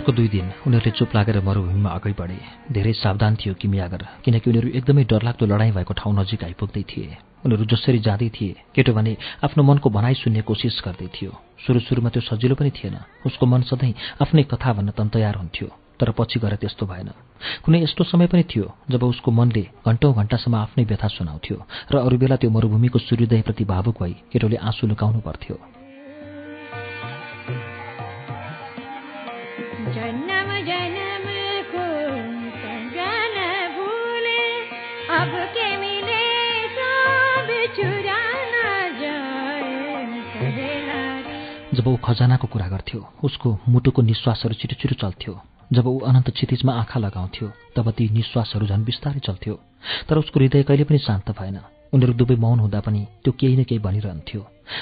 [0.10, 2.38] अर्को दुई दिन उनीहरूले चुप लागेर मरूभूमिमा अगाडि बढे।
[2.74, 7.66] धेरै सावधान थियो किमियागर किनकि उनीहरू एकदमै डरलाग्दो लडाईँ भएको ठाउँ नजिक आइपुग्दै थिए। उनीहरू
[7.70, 9.14] जसरी जाँदै थिए केटो भने
[9.46, 13.62] आफ्नो मनको भनाइ सुन्ने कोसिस गर्दै थियो। सुरु सुरुमा त्यो सजिलो पनि थिएन। उसको मन
[13.70, 15.68] सधैँ आफ्नै कथा भन्न तन तयार हुन्थ्यो
[16.02, 17.10] तर पछि गएर त्यस्तो भएन।
[17.64, 21.58] कुनै यस्तो समय पनि थियो जब उसको मनले घन्टौँ घण्टासम्म आफ्नै व्यथा सुनाउँथ्यो
[21.94, 25.79] र अरू बेला त्यो मरूभूमिको सूर्योदयप्रति भावुक भई केटोले आँसु लुकाउनु पर्थ्यो।
[41.80, 45.34] जब ऊ खजानाको कुरा गर्थ्यो उसको मुटुको निश्वासहरू छिटो छिटो चल्थ्यो।
[45.74, 49.56] जब ऊ अनन्त क्षितिजमा आँखा लगाउँथ्यो तब ती निश्वासहरू झन् बिस्तारै चल्थ्यो।
[50.10, 51.60] तर उसको हृदय कहिले पनि शान्त भएन।
[51.94, 54.42] उनीहरू दुवै मौन हुँदा पनि त्यो केही न केही भनिरहन्थ्यो।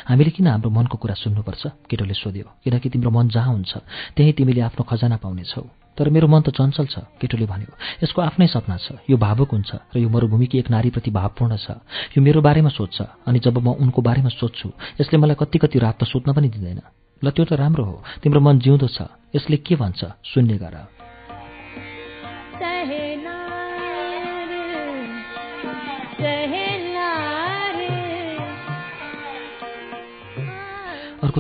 [0.10, 1.64] हामीले किन हाम्रो मनको कुरा सुन्नुपर्छ?
[1.90, 3.74] केटोले सोध्यो। किनकि तिम्रो मन जहाँ हुन्छ
[4.16, 5.64] त्यहीँ तिमीले आफ्नो खजाना पाउनेछौ
[5.98, 7.74] तर मेरो मन त चञ्चल छ केटोले भन्यो।
[8.06, 11.82] यसको आफ्नै सपना छ। यो भावुक हुन्छ र यो मरूभूमिकी एक नारीप्रति भावपूर्ण छ।
[12.14, 14.68] यो मेरो बारेमा सोध्छ अनि जब म उनको बारेमा सोध्छु
[15.02, 16.82] यसले मलाई कति कति रात त सोध्न पनि दिँदैन।
[17.22, 20.02] ल त्यो त राम्रो हो। तिम्रो मन जिउँदो छ। यसले के भन्छ?
[20.22, 20.97] सुन्ने गर।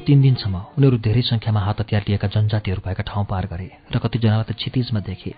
[0.07, 4.47] तीन दिनसम्म उनीहरू धेरै संख्यामा हात हतियार लिएका जनजातिहरू भएका ठाउँ पार गरे र कतिजनालाई
[4.47, 5.31] त क्षितिजमा देखे।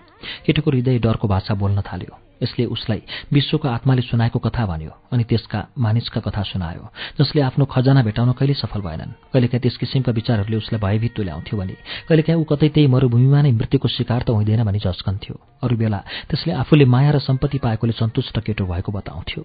[0.46, 3.02] केटोको हृदय डरको भाषा बोल्न थाल्यो। यसले उसलाई
[3.32, 6.86] विश्वको आत्माले सुनाएको कथा भन्यो अनि त्यसका मानिसका कथा सुनायो
[7.18, 11.74] जसले आफ्नो खजाना भेटाउन कहिले सफल भएनन्। कहिलेकाहीँ त्यस किसिमका विचारहरूले उसलाई भयभीत तुल्याउँथ्यो भने
[12.08, 15.34] कहिलेकाहीँ ऊ कतै त्यही मरूभूमिमा नै मृत्युको शिकार त हुँदैन भनी झस्कन्थ्यो
[15.66, 19.42] अरू बेला त्यसले आफूले माया र सम्पत्ति पाएकोले सन्तुष्ट केटो भएको बताउँथ्यो।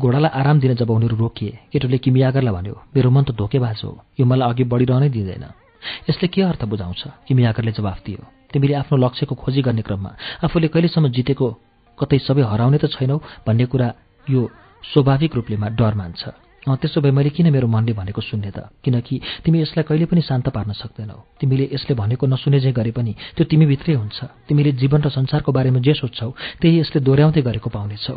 [0.00, 4.24] घोडालाई आराम दिन जब उनीहरू रोकिए केटोले किमियागरलाई भन्यो मेरो मन त धोकेबाज हो यो
[4.26, 5.44] मलाई अघि बढिरहनै दिँदैन।
[6.08, 7.02] यसले के अर्थ बुझाउँछ?
[7.28, 8.20] किमियागरले जवाफ दियो
[8.52, 10.10] तिमीले आफ्नो लक्ष्यको खोजी गर्ने क्रममा
[10.44, 11.46] आफूले कहिलेसम्म जितेको
[11.98, 13.88] कतै सबै हराउने त छैनौ भन्ने कुरा
[14.26, 14.40] यो
[14.84, 16.22] स्वाभाविक रूपले डर मान्छ।
[16.68, 18.68] त्यसो भए मैले किन मेरो मनले भनेको सुन्ने त?
[18.84, 23.12] किनकि तिमी यसलाई कहिले पनि शान्त पार्न सक्दैनौ। तिमीले यसले भनेको नसुने जे गरे पनि
[23.36, 26.28] त्यो तिमीभित्रै हुन्छ। तिमीले जीवन र संसारको बारेमा जे सोध्छौ
[26.60, 28.16] त्यही यसले दोहोऱ्याउँदै गरेको पाउनेछौ।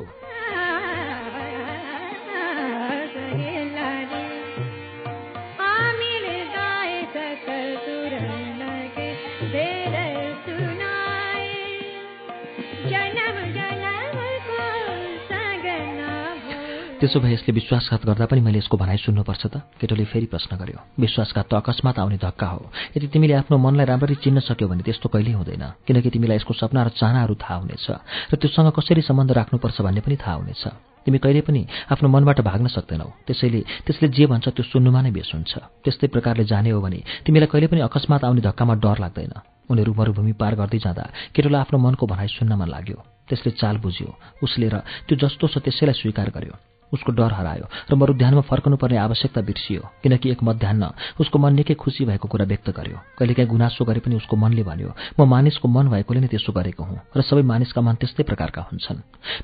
[17.01, 21.01] त्यसो भए यसले विश्वासघात गर्दा पनि मैले यसको भनाइ सुन्नुपर्छ त। केटोले फेरि प्रश्न गर्यो
[21.01, 25.09] विश्वासघात त अकस्मात आउने धक्का हो। यदि तिमीले आफ्नो मनलाई राम्ररी चिन्न सक्यौ भने त्यस्तो
[25.09, 27.85] कहिल्यै हुँदैन किनकि तिमीलाई यसको सपना र चाहनाहरू थाहा हुनेछ
[28.29, 30.63] र त्योसँग कसरी सम्बन्ध राख्नुपर्छ भन्ने पनि थाहा हुनेछ।
[31.01, 35.33] तिमी कहिले पनि आफ्नो मनबाट भाग्न सक्दैनौ। त्यसैले त्यसले जे भन्छ त्यो सुन्नुमा नै बेस
[35.33, 39.33] हुन्छ। त्यस्तै प्रकारले जाने हो भने तिमीलाई कहिले पनि अकस्मात आउने धक्कामा डर लाग्दैन।
[39.73, 44.09] उनीहरू मरूभूमि पार गर्दै जाँदा केटोलाई आफ्नो मनको भनाइ सुन्न मन लाग्यो। त्यसले चाल बुझ्यो
[44.45, 49.41] उसले र त्यो जस्तो छ त्यसैलाई स्वीकार गर्यो। उसको डर हरायो र मरुध्यानमा फर्कनुपर्ने आवश्यकता
[49.41, 50.83] बिर्सियो किनकि एक मध्यान्न
[51.19, 54.91] उसको मन निकै खुसी भएको कुरा व्यक्त गर्यो। कहिलेकाहीँ गुनासो गरे पनि उसको मनले भन्यो
[55.19, 58.99] म मानिसको मन भएकोले नै त्यसो गरेको हुँ र सबै मानिसका मन त्यस्तै प्रकारका हुन्छन्।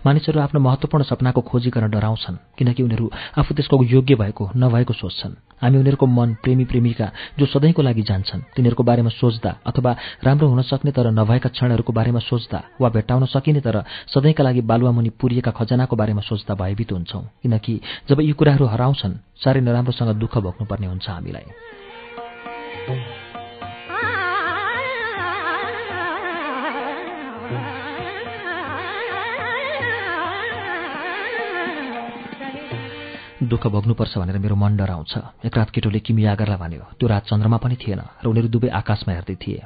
[0.05, 3.05] मानिसहरू आफ्नो महत्वपूर्ण सपनाको खोजी गर्न डराउँछन् किनकि उनीहरू
[3.37, 7.07] आफू त्यसको योग्य भएको नभएको सोच्छन्। हामी उनीहरूको मन प्रेमी प्रेमिका
[7.39, 9.91] जो सधैँको लागि जान्छन् तिनीहरूको बारेमा सोच्दा अथवा
[10.23, 15.09] राम्रो हुन सक्ने तर नभएका क्षणहरूको बारेमा सोच्दा वा भेट्टाउन सकिने तर सधैँका लागि बालुवामुनि
[15.19, 17.73] पुरिएका खजनाको बारेमा सोच्दा भयभीत हुन्छौँ। किनकि
[18.09, 21.47] जब यी कुराहरू हराउँछन् साह्रै नराम्रोसँग दुःख भोग्नुपर्ने हुन्छ हामीलाई।
[33.47, 35.13] दुःख भोग्नुपर्छ भनेर मेरो मन डराउँछ।
[35.45, 39.35] एक रात केटोले किमियागरलाई भन्यो त्यो रात चन्द्रमा पनि थिएन र उनीहरू दुवै आकाशमा हेर्दै
[39.39, 39.61] थिए।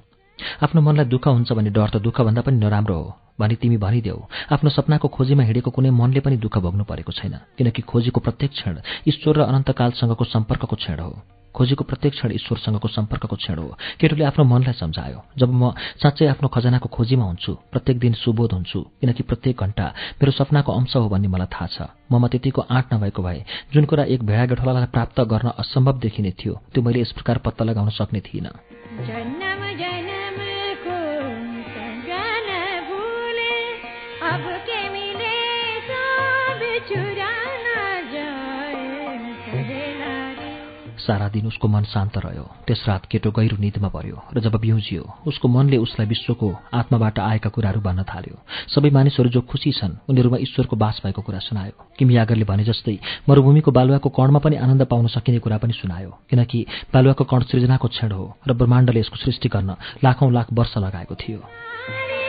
[0.62, 3.10] आफ्नो मनलाई दुःख हुन्छ भने डर त दुःखभन्दा पनि नराम्रो हो।
[3.41, 4.19] भने तिमी भनिदेऊ
[4.54, 8.75] आफ्नो सपनाको खोजीमा हिँडेको कुनै मनले पनि दुःख भोग्नु परेको छैन। किनकि खोजीको प्रत्येक क्षण
[9.10, 11.13] ईश्वर र अनन्तकालसँगको सम्पर्कको क्षण हो।
[11.56, 16.47] खोजीको प्रत्येक क्षण ईश्वरसँगको सम्पर्कको क्षण हो। केटोले आफ्नो मनलाई सम्झायो। जब म साँच्चै आफ्नो
[16.47, 21.27] खजनाको खोजीमा हुन्छु प्रत्येक दिन सुबोध हुन्छु किनकि प्रत्येक घण्टा मेरो सपनाको अंश हो भन्ने
[21.27, 21.77] मलाई थाहा छ।
[22.08, 26.54] ममा त्यतिको आँट नभएको भए जुन कुरा एक भेडा गठोलालाई प्राप्त गर्न असम्भव देखिने थियो
[26.71, 28.56] त्यो मैले यस प्रकार पत्ता लगाउन सक्ने थिइनँ।
[41.12, 45.04] सारा दिन उसको मन शान्त रह्यो। त्यस रात केटो गहिरो निदमा पर्यो र जब बिउजियो
[45.28, 48.36] उसको मनले उसलाई विश्वको आत्माबाट आएका कुराहरू भन्न थाल्यो।
[48.71, 52.95] सबै मानिसहरू जो खुसी छन् उनीहरूमा ईश्वरको बास भएको कुरा सुनायो। किमी आगरले भने जस्तै
[53.28, 56.60] मरूभूमिको बालुवाको कणमा पनि आनन्द पाउन सकिने कुरा पनि सुनायो किनकि
[56.93, 62.21] बालुवाको कण सृजनाको क्षण हो र ब्रह्माण्डले यसको सृष्टि गर्न लाखौं लाख वर्ष लगाएको थियो।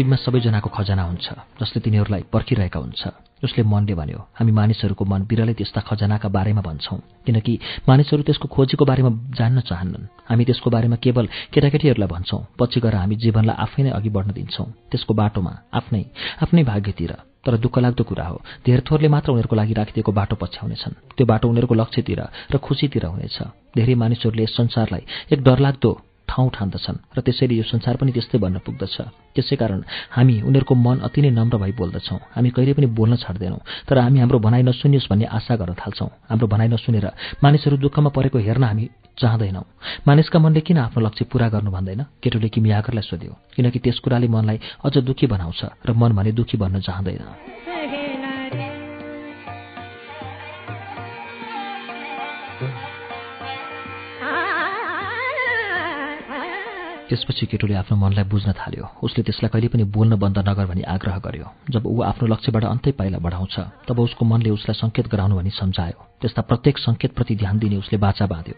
[0.00, 1.28] पृथ्वीमा सबैजनाको खजना हुन्छ
[1.60, 3.02] जसले तिनीहरूलाई पर्खिरहेका हुन्छ।
[3.44, 7.52] उसले मनले भन्यो हामी मानिसहरूको मन बिरलै त्यस्ता खजनाका बारेमा भन्छौँ किनकि
[7.84, 13.16] मानिसहरू त्यसको खोजीको बारेमा जान्न चाहन्नन्। हामी त्यसको बारेमा केवल केटाकेटीहरूलाई भन्छौँ पछि गएर हामी
[13.20, 16.02] जीवनलाई आफै नै अघि बढ्न दिन्छौँ। त्यसको बाटोमा आफ्नै
[16.44, 17.12] आफ्नै भाग्यतिर
[17.44, 21.44] तर दुःख लाग्दो कुरा हो धेर थोरले मात्र उनीहरूको लागि राखिदिएको बाटो पछ्याउनेछन्। त्यो बाटो
[21.48, 22.20] उनीहरूको लक्ष्यतिर
[22.52, 23.36] र खुसीतिर हुनेछ।
[23.76, 25.90] धेरै मानिसहरूले यस संसारलाई एक डरलाग्दो
[26.30, 28.96] ठाउँ ठान्दछन् र त्यसैले यो संसार पनि त्यस्तै भन्न पुग्दछ।
[29.34, 29.80] त्यसै कारण
[30.14, 34.18] हामी उनीहरूको मन अति नै नम्र भई बोल्दछौँ। हामी कहिले पनि बोल्न छाड्दैनौँ तर हामी
[34.22, 37.06] हाम्रो भनाइ नसुनियोस् भन्ने आशा गर्न थाल्छौँ। हाम्रो भनाइ नसुनेर
[37.42, 38.84] मानिसहरू दुःखमा परेको हेर्न हामी
[39.18, 39.64] चाहँदैनौँ।
[40.06, 42.00] मानिसका मनले किन आफ्नो लक्ष्य पूरा गर्नु भन्दैन?
[42.22, 46.80] केटोले किमियाकरलाई सोध्यो किनकि त्यस कुराले मनलाई अझ दुःखी बनाउँछ र मन भने दुःखी भन्न
[46.80, 47.69] चाहँदैन।
[57.10, 61.16] त्यसपछि केटोले आफ्नो मनलाई बुझ्न थाल्यो। उसले त्यसलाई कहिले पनि बोल्न बन्द नगर भनी आग्रह
[61.26, 63.54] गर्यो। जब ऊ आफ्नो लक्ष्यबाट अन्तै पाइला बढाउँछ
[63.90, 68.26] तब उसको मनले उसलाई सङ्केत गराउनु भनी सम्झायो। त्यस्ता प्रत्येक सङ्केतप्रति ध्यान दिने उसले बाचा
[68.30, 68.54] बाँध्यो।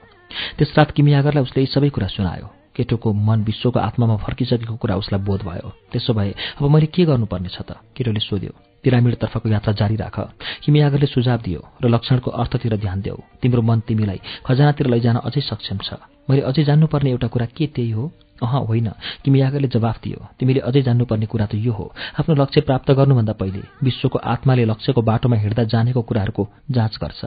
[0.61, 5.21] त्यस रात किमियागरलाई उसले यी सबै कुरा सुनायो। केटोको मन विश्वको आत्मामा फर्किसकेको कुरा उसलाई
[5.25, 7.77] बोध भयो। त्यसो भए अब मैले के गर्नुपर्ने छ त?
[7.97, 10.17] केटोले सोध्यो। पिरामिडतर्फको यात्रा जारी राख।
[10.65, 15.79] किमियागरले सुझाव दियो र लक्षणको अर्थतिर ध्यान देऊ। तिम्रो मन तिमीलाई खजनातिर लैजान अझै सक्षम
[15.85, 18.11] छ। मैले अझै जान्नुपर्ने एउटा कुरा के त्यही हो?
[18.43, 18.89] अह होइन।
[19.25, 21.87] किमियागरले जवाफ दियो। तिमीले अझै जान्नुपर्ने कुरा त यो हो।
[22.21, 27.21] आफ्नो लक्ष्य प्राप्त गर्नुभन्दा पहिले विश्वको आत्माले लक्ष्यको बाटोमा हिँड्दा जानेको कुराहरूको जाँच गर्छ।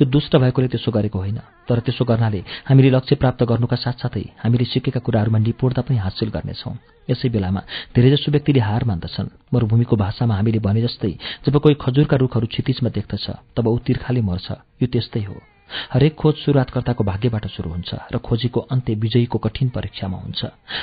[0.00, 4.64] यो दुष्ट भएकोले त्यसो गरेको होइन। तर त्यसो गर्नाले हामीले लक्ष्य प्राप्त गर्नुका साथसाथै हामीले
[4.64, 6.74] सिकेका कुराहरूमा निपुणता पनि हासिल गर्नेछौँ।
[7.10, 7.60] यसै बेलामा
[7.94, 11.12] धेरैजसो व्यक्तिले हार मान्दछन्। मरूभूमिको भाषामा हामीले भने जस्तै
[11.46, 14.46] जब कोही खजुरका रुखहरू क्षितिजमा देख्दछ तब ऊ तिर्खाले मर्छ।
[14.82, 15.34] यो त्यस्तै हो।
[15.92, 20.40] हरेक खोज सुरुवातकर्ताको भाग्यबाट सुरु हुन्छ र खोजीको अन्त्य विजयीको कठिन परीक्षामा हुन्छ।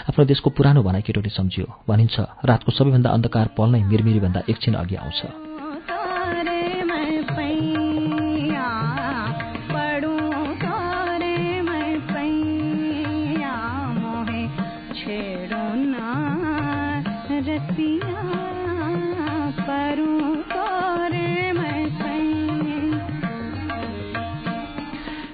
[0.10, 4.96] आफ्नो देशको पुरानो भनाइ केटोले सम्झियो। भनिन्छ रातको सबैभन्दा अन्धकार पल नै मिरमिरीभन्दा एकछिन अघि
[4.96, 5.47] आउँछ।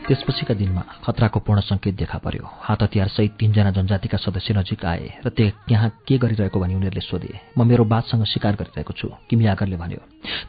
[0.03, 5.29] त्यसपछिका दिनमा खतराको पूर्ण सङ्केत देखा पर्यो। हात हतियारसहित तीनजना जनजातिका सदस्य नजिक आए र
[5.31, 10.01] त्यो यहाँ के गरिरहेको भनी उनीहरूले सोधे। म मेरो बातसँग शिकार गरिरहेको छु किमियागरले भन्यो।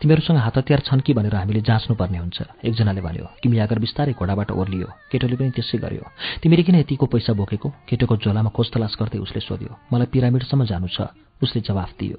[0.02, 4.88] तिमीहरूसँग हात हतियार छन् कि भनेर हामीले जाँच्नुपर्ने हुन्छ एकजनाले भन्यो। किमियागर बिस्तारै घोडाबाट ओर्लियो।
[5.14, 6.02] केटोले पनि त्यसै गर्यो।
[6.42, 7.68] तिमीले किन यतिको पैसा बोकेको?
[7.86, 12.18] केटोको झोलामा खोज तलास गर्दै उसले सोध्यो। मलाई पिरामिडसम्म जानु छ। उसले जवाफ दियो।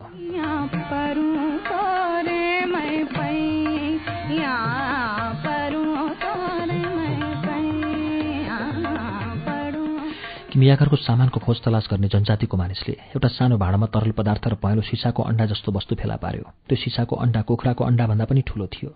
[10.56, 15.24] मियाघरको सामानको खोज तलास गर्ने जनजातिको मानिसले एउटा सानो भाँडामा तरल पदार्थ र पहेँलो सिसाको
[15.24, 18.92] अन्डा जस्तो वस्तु फेला पार्यो। त्यो सिसाको अन्डा कुखुराको अन्डाभन्दा पनि ठूलो थियो।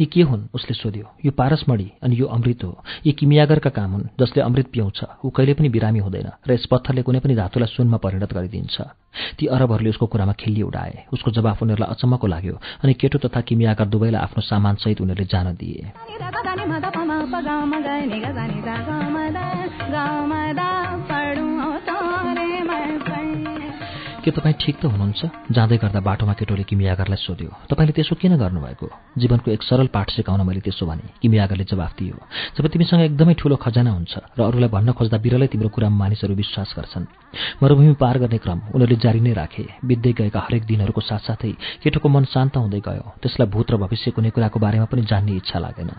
[0.00, 0.48] यी के हुन्?
[0.54, 4.98] उसले सोध्यो। यो पारसमणी अनि यो अमृत हो। यी किमियागरका काम हुन् जसले अमृत पिउँछ।
[5.24, 8.76] ऊ कहिले पनि बिरामी हुँदैन र यस पत्थरले कुनै पनि धातुलाई सुनमा परिणत गरिदिन्छ।
[9.38, 13.86] ती अरबहरूले उसको कुरामा खिल्ली उडाए। उसको जवाफ उनीहरूलाई अचम्मको लाग्यो अनि केटो तथा किमियागर
[13.90, 15.90] दुवैलाई आफ्नो सामानसहित उनीहरूले जान दिए।
[24.20, 25.20] के तपाईँ ठिक त हुनुहुन्छ?
[25.50, 28.86] जाँदै गर्दा बाटोमा केटोले किमियागरलाई सोध्यो तपाईँले त्यसो किन गर्नुभएको?
[29.16, 31.16] जीवनको एक सरल पाठ सिकाउन मैले त्यसो भने?
[31.22, 32.16] किमियागरले जवाफ दियो
[32.56, 36.74] जब तिमीसँग एकदमै ठूलो खजाना हुन्छ र अरूलाई भन्न खोज्दा बिरलै तिम्रो कुरामा मानिसहरू विश्वास
[36.76, 37.04] गर्छन्।
[37.62, 41.52] मरुभूमि पार गर्ने क्रम उनीहरूले जारी नै राखे। बित्दै गएका हरेक दिनहरूको साथसाथै
[41.82, 45.58] केटोको मन शान्त हुँदै गयो। त्यसलाई भूत र भविष्य कुनै कुराको बारेमा पनि जान्ने इच्छा
[45.58, 45.90] लागेन।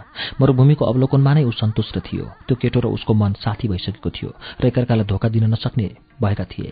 [0.42, 4.30] मरुभूमिको अवलोकनमा नै ऊ सन्तुष्ट थियो। त्यो केटो र उसको मन साथी भइसकेको थियो
[4.62, 5.88] र एकअर्कालाई धोका दिन नसक्ने
[6.22, 6.72] भएका थिए।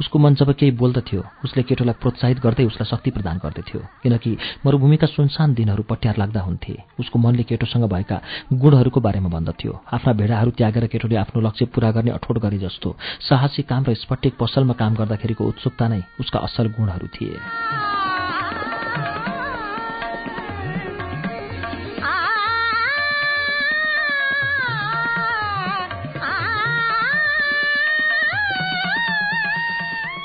[0.00, 4.30] उसको मन जब केही बोल्दथ्यो उसले केटोलाई प्रोत्साहित गर्दै उसलाई शक्ति प्रदान गर्दथ्यो किनकि
[4.66, 8.16] मरुभूमिका सुनसान दिनहरू पट्यार लाग्दा हुन्थे। उसको मनले केटोसँग भएका
[8.52, 12.96] गुणहरूको बारेमा भन्दथ्यो। आफ्ना भेडाहरू त्यागेर केटोले आफ्नो लक्ष्य पूरा गर्ने अठोट गरे जस्तो
[13.28, 17.95] साहसी काम र स्पटिक पसलमा काम गर्दाखेरिको उत्सुकता नै उसका असल गुणहरू थिए।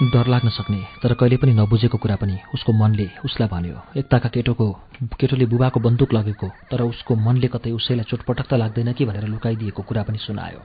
[0.01, 4.65] डर लाग्न सक्ने तर कहिले पनि नबुझेको कुरा पनि उसको मनले उसलाई भन्यो। एकताका केटोको
[5.13, 9.81] केटोले बुबाको बन्दुक लगेको तर उसको मनले कतै उसैलाई चोटपटक त लाग्दैन कि भनेर लुकाइदिएको
[9.85, 10.61] कुरा पनि सुनायो।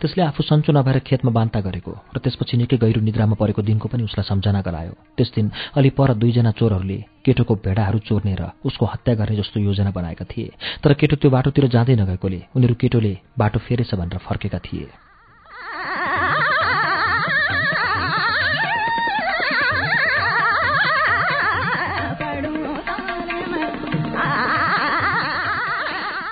[0.00, 4.02] त्यसले आफू सन्चो नभएर खेतमा बान्ता गरेको र त्यसपछि निकै गहिरो निद्रामा परेको दिनको पनि
[4.08, 9.14] उसलाई सम्झना गरायो। त्यस दिन अलि पर दुईजना चोरहरूले केटोको भेडाहरू चोर्ने र उसको हत्या
[9.14, 13.94] गर्ने जस्तो योजना बनाएका थिए। तर केटो त्यो बाटोतिर जाँदै नगएकोले उनीहरू केटोले बाटो फेरेछ
[13.94, 14.88] भनेर फर्केका थिए।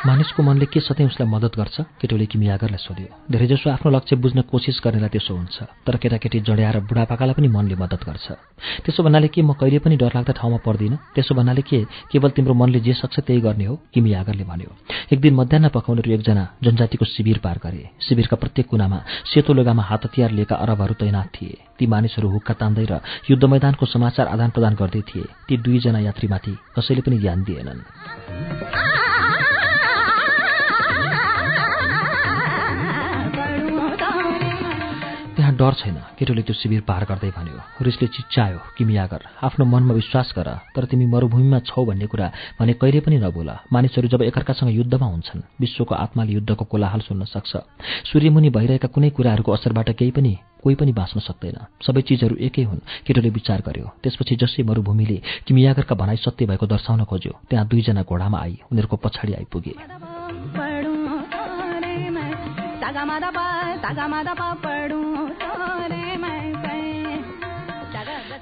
[0.08, 1.76] मानिसको मनले के सधैँ उसलाई मद्दत गर्छ?
[2.00, 7.36] केटोले किमियागरलाई सोध्यो। धेरैजसो आफ्नो लक्ष्य बुझ्न कोसिस गर्नेलाई त्यसो हुन्छ तर केटाकेटी जड्याएर बुढापाकालाई
[7.36, 8.26] पनि मनले मद्दत गर्छ।
[8.88, 10.96] त्यसो भन्नाले के म कहिले पनि डरलाग्दा ठाउँमा पर्दिनँ?
[11.12, 13.74] त्यसो भन्नाले के केवल तिम्रो मनले जे सक्छ त्यही गर्ने हो?
[13.92, 14.70] किमियागरले भन्यो।
[15.12, 20.08] एक दिन मध्याह पकाउनेहरू एकजना जनजातिको शिविर पार गरे। शिविरका प्रत्येक कुनामा सेतो लुगामा हात
[20.08, 24.72] हतियार लिएका अरबहरू तैनाथ थिए। ती मानिसहरू हुक्का तान्दै र युद्ध मैदानको समाचार आदान प्रदान
[24.80, 29.07] गर्दै थिए। ती दुईजना यात्रीमाथि कसैले पनि ध्यान दिएनन्।
[35.58, 40.48] डर छैन। केटोले त्यो शिविर पार गर्दै भन्यो रिसले चिच्चायो किमियागर आफ्नो मनमा विश्वास गर
[40.74, 42.26] तर तिमी मरुभूमिमा छौ भन्ने कुरा
[42.58, 47.52] भने कहिले पनि नबोल मानिसहरू जब एकअर्कासँग युद्धमा हुन्छन् विश्वको आत्माले युद्धको कोलाहाल सुन्न सक्छ।
[48.06, 52.86] सूर्यमुनि भइरहेका कुनै कुराहरूको असरबाट केही पनि कोही पनि बाँच्न सक्दैन। सबै चिजहरू एकै हुन्
[53.06, 58.38] केटोले विचार गर्यो। त्यसपछि जसै मरुभूमिले किमियागरका भनाइ सत्य भएको दर्शाउन खोज्यो त्यहाँ दुईजना घोडामा
[58.38, 60.17] आई उनीहरूको पछाडि आइपुगे।
[62.88, 63.46] తగమద పా
[63.76, 64.28] తగమద
[64.64, 65.00] పడు.
[65.40, 66.17] తోరే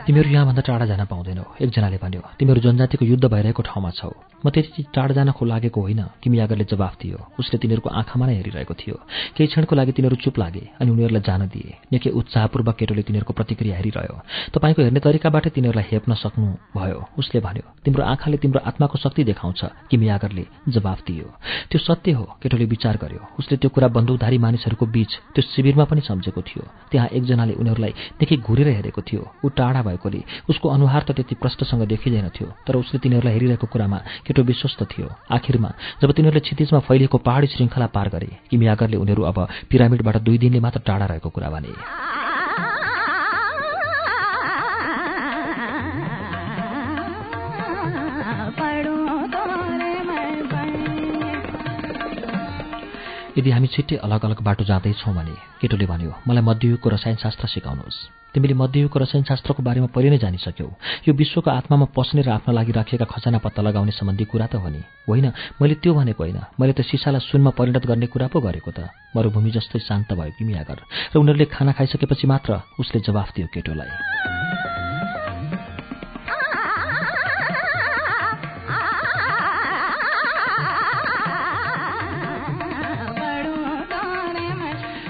[0.06, 4.82] तिमीहरू यहाँभन्दा टाढा जान पाउँदैनौ। एकजनाले भन्यो तिमीहरू जनजातिको युद्ध भइरहेको ठाउँमा छौ। म त्यति
[4.94, 8.96] टाढा जान खो लागेको होइन किमियागरले जवाफ दियो उसले तिनीहरूको आँखामा नै हेरिरहेको थियो।
[9.34, 13.76] केही क्षणको लागि तिनीहरू चुप लागे अनि उनीहरूलाई जान दिए। निकै उत्साहपूर्वक केटोले तिनीहरूको प्रतिक्रिया
[13.82, 14.16] हेरिरह्यो।
[14.54, 16.46] तपाईँको हेर्ने तरिकाबाट तिनीहरूलाई हेप्न सक्नु
[16.78, 21.26] भयो। उसले भन्यो तिम्रो आँखाले तिम्रो आत्माको शक्ति देखाउँछ। किमियागरले जवाफ दियो।
[21.66, 26.00] त्यो सत्य हो केटोले विचार गर्यो। उसले त्यो कुरा बन्दुकधारी मानिसहरूको बीच त्यो शिविरमा पनि
[26.06, 26.62] सम्झेको थियो।
[26.94, 27.92] त्यहाँ एकजनाले उनीहरूलाई
[28.22, 32.76] निकै घुरेर हेरेको थियो। ऊ टाढा भएकोले उसको अनुहार त त्यति प्रष्टसँग देखिँदैन थियो तर
[32.76, 38.09] उसले तिनीहरूलाई हेरिरहेको कुरामा केटो विश्वस्त थियो। आखिरमा जब तिनीहरूले क्षितिजमा फैलिएको पहाडी श्रृङ्खला पार
[38.09, 39.38] गरे किमियागरले उनीहरू अब
[39.70, 42.36] पिरामिडबाट दुई दिनले मात्र टाढा रहेको कुरा भने।
[53.37, 57.99] यदि हामी छिट्टै अलग अलग बाटो जाँदैछौँ भने केटोले भन्यो मलाई मध्ययुगको रसायनशास्त्र सिकाउनुहोस्।
[58.33, 60.68] तिमीले मध्ययुगको रसायनशास्त्रको बारेमा पहिले नै जानिसक्यौ।
[61.05, 64.68] यो विश्वको आत्मामा पस्ने र आफ्नो लागि राखिएका खजाना पत्ता लगाउने सम्बन्धी कुरा त हो
[64.68, 65.27] नि। होइन
[65.61, 69.51] मैले त्यो भनेको होइन। मैले त सिसालाई सुनमा परिणत गर्ने कुरा पो गरेको त। मरुभूमि
[69.53, 70.79] जस्तै शान्त भयो किमियागर
[71.12, 74.45] र उनीहरूले खाना खाइसकेपछि मात्र उसले जवाफ दियो केटोलाई।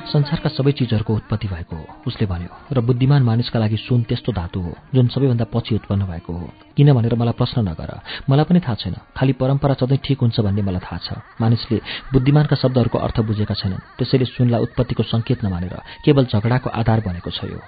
[0.06, 4.60] संसारका सबै चिजहरूको उत्पत्ति भएको हो। उसले भन्यो र बुद्धिमान मानिसका लागि सुन त्यस्तो धातु
[4.60, 7.90] हो जुन सबैभन्दा पछि उत्पन्न भएको हो। किन भनेर मलाई प्रश्न नगर।
[8.30, 11.08] मलाई पनि थाहा छैन। खालि परम्परा सधैँ ठिक हुन्छ भन्ने मलाई थाहा छ।
[11.40, 11.80] मानिसले
[12.12, 17.50] बुद्धिमानका शब्दहरूको अर्थ बुझेका छैनन्। त्यसैले सुनलाई उत्पत्तिको सङ्केत नमानेर केवल झगडाको आधार बनेको छ
[17.50, 17.58] यो।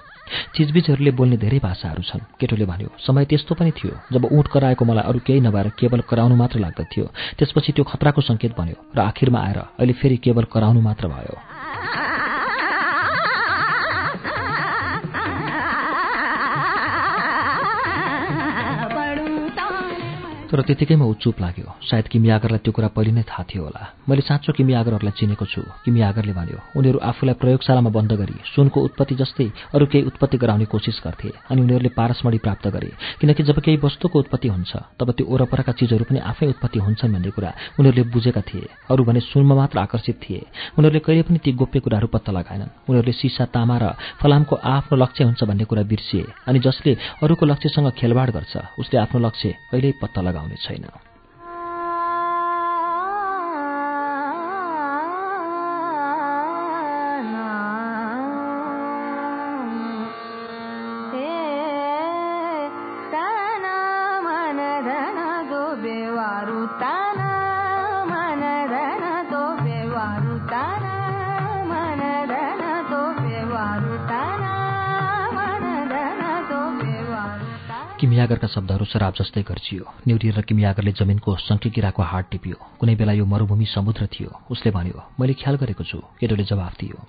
[0.55, 5.05] चिजबिजहरूले बोल्ने धेरै भाषाहरू छन्। केटोले भन्यो समय त्यस्तो पनि थियो जब उँट कराएको मलाई
[5.09, 7.05] अरू केही नभएर केवल कराउनु मात्र लाग्दथ्यो
[7.37, 11.35] त्यसपछि त्यो खतराको सङ्केत बन्यो र आखिरमा आएर अहिले फेरि केवल कराउनु मात्र भयो।
[20.49, 23.81] तर त्यतिकैमा ऊ चुप लाग्यो। सायद किमी आगरलाई त्यो कुरा पहिले नै थाहा थियो होला।
[24.09, 28.77] मैले साँचो किमी आगरहरूलाई चिनेको छु किमी आगरले भन्यो। उनीहरू आफूलाई प्रयोगशालामा बन्द गरी। सुनको
[28.81, 29.47] उत्पत्ति जस्तै
[29.77, 32.89] अरू केही उत्पत्ति गराउने कोसिस गर्थे अनि उनीहरूले पारसमणि प्राप्त गरे।
[33.21, 37.29] किनकि जब केही वस्तुको उत्पत्ति हुन्छ तब त्यो ओरपरका चिजहरू पनि आफै उत्पत्ति हुन्छन् भन्ने
[37.29, 40.41] कुरा उनीहरूले बुझेका थिए। अरू भने सुनमा मात्र आकर्षित थिए।
[40.77, 43.85] उनीहरूले कहिले पनि ती गोप्य कुराहरू पत्ता लगाएनन्। उनीहरूले सिसा तामा र
[44.17, 49.19] फलामको आफ्नो लक्ष्य हुन्छ भन्ने कुरा बिर्सिए। अनि जसले अरूको लक्ष्यसँग खेलवाड गर्छ उसले आफ्नो
[49.27, 51.08] लक्ष्य कहिल्यै पत्ता लगाउने छैन
[78.19, 83.63] किमियागरका शब्दहरू शराब जस्तै गर्जियो। न्युरिएर किमियागरले जमिनको सङ्किकिराको हात टिपियो। कुनै बेला यो मरूभूमि
[83.71, 86.99] समुद्र थियो उसले भन्यो मैले ख्याल गरेको छु केटोले जवाफ दियो।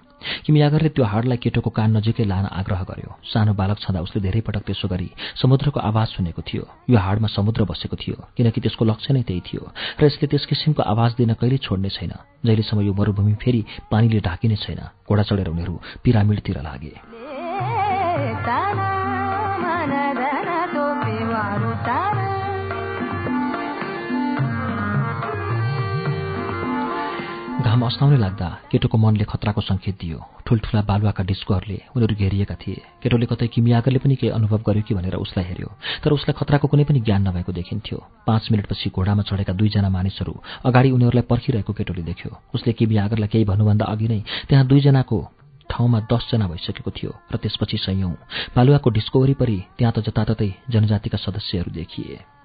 [0.46, 4.62] किमियागरले त्यो हाडलाई केटोको कान नजिकै लान आग्रह गर्यो। सानो बालक छँदा उसले धेरै पटक
[4.70, 5.10] त्यसो गरी
[5.42, 9.66] समुद्रको आवाज सुनेको थियो। यो हाडमा समुद्र बसेको थियो किनकि त्यसको लक्ष्य नै त्यही थियो।
[9.98, 12.14] र यसले त्यस किसिमको आवाज दिन कहिले छोड्ने छैन।
[12.46, 14.80] जहिलेसम्म यो मरूभूमि फेरि पानीले ढाकिने छैन
[15.10, 15.74] घोडा चढेर उनीहरू
[16.06, 16.94] पिरामिडतिर लागे।
[27.70, 33.26] घाम अस्नाउने लाग्दा केटोको मनले खतराको सङ्केत दियो। ठुल्ठुला बालुवाका डिस्कोहरूले उनीहरू घेरिएका थिए। केटोले
[33.30, 35.70] कतै किमियागरले पनि केही अनुभव गर्यो कि भनेर उसलाई हेऱ्यो।
[36.02, 40.34] तर उसलाई खतराको कुनै पनि ज्ञान नभएको देखिन्थ्यो। पाँच मिनटपछि घोडामा चढेका दुईजना मानिसहरू
[40.66, 45.18] अगाडि उनीहरूलाई पर्खिरहेको केटोले देख्यो। उसले किमियागरलाई केही भन्नुभन्दा अघि नै त्यहाँ दुईजनाको
[45.70, 48.12] ठाउँमा दसजना भइसकेको थियो र त्यसपछि सयौं।
[48.50, 52.39] बालुवाको डिस्को वरिपरि त्यहाँ त जताततै जनजातिका सदस्यहरू देखिए।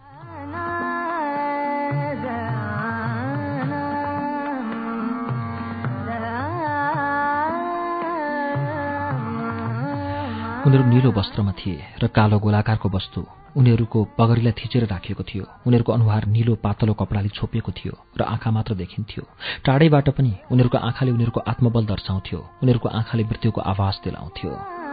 [10.75, 13.23] उनीहरू निलो वस्त्रमा थिए र कालो गोलाकारको वस्तु
[13.55, 18.75] उनीहरूको पगरीलाई थिचेर राखिएको थियो। उनीहरूको अनुहार निलो पातलो कपडाले छोपिएको थियो र आँखा मात्र
[18.75, 19.23] देखिन्थ्यो।
[19.63, 24.84] टाढैबाट पनि उनीहरूको आँखाले उनीहरूको आत्मबल दर्शाउँथ्यो। उनीहरूको आँखाले मृत्युको आवाज दिलाउँथ्यो।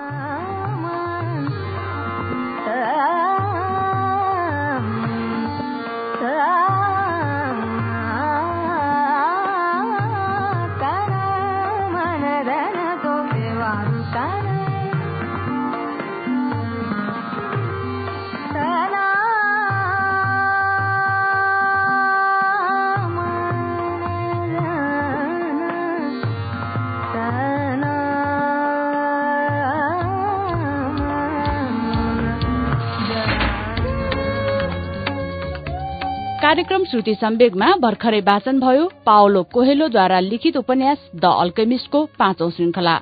[36.93, 42.97] श्रुति सम्वेगमा भर्खरै वाचन भयो पाओलो कोहेलोद्वारा लिखित उपन्यास द अल्केमिस्टको पाँचौं श्रृंखला।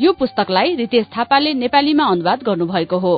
[0.00, 3.12] यो पुस्तकलाई रितेश थापाले नेपालीमा अनुवाद गर्नुभएको हो।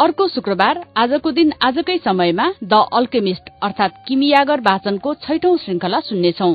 [0.00, 6.52] अर्को शुक्रबार आजको दिन आजकै समयमा द अल्केमिस्ट अर्थात किमियागर वाचनको छैठौं श्रृंखला सुन्नेछौ।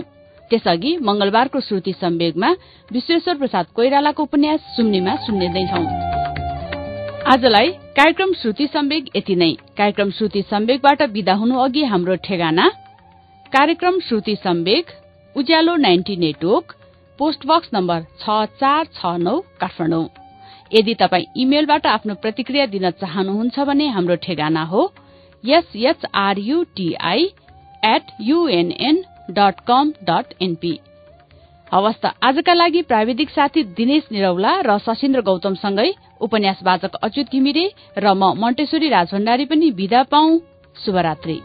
[0.51, 2.55] त्यसअघि मंगलबारको श्रुति सम्वेगमा
[2.91, 6.10] विश्वेश्वर प्रसाद कोइरालाको उपन्यास सुम्नेमा सुन्नेदैछौ।
[7.27, 7.67] आजलाई
[7.97, 12.67] कार्यक्रम श्रुति सम्वेग यति नै। कार्यक्रम श्रुति सम्वेगबाट विदा हुनु अघि हाम्रो ठेगाना।
[13.53, 14.85] कार्यक्रम Shruti Samveg
[15.35, 16.73] Ujyaalo ninety network
[17.19, 20.07] post box number छ चार छ नौ काठमाडौँ।
[20.71, 24.91] यदि तपाईँ इमेलबाट आफ्नो प्रतिक्रिया दिन चाहनुहुन्छ भने हाम्रो ठेगाना हो।
[25.43, 27.23] S H R U T I
[27.85, 30.79] at UNN dot com dot NP
[31.71, 35.89] हवस् आजका लागि प्राविधिक साथी दिनेश निरौला र सशिन्द्र गौतमसँगै
[36.21, 37.65] उपन्यास वाचक अच्युत घिमिरे
[37.97, 40.39] र म मण्टेश्वरी राजभण्डारी पनि विदा पाऊ।
[40.75, 41.39] शुभरात्री।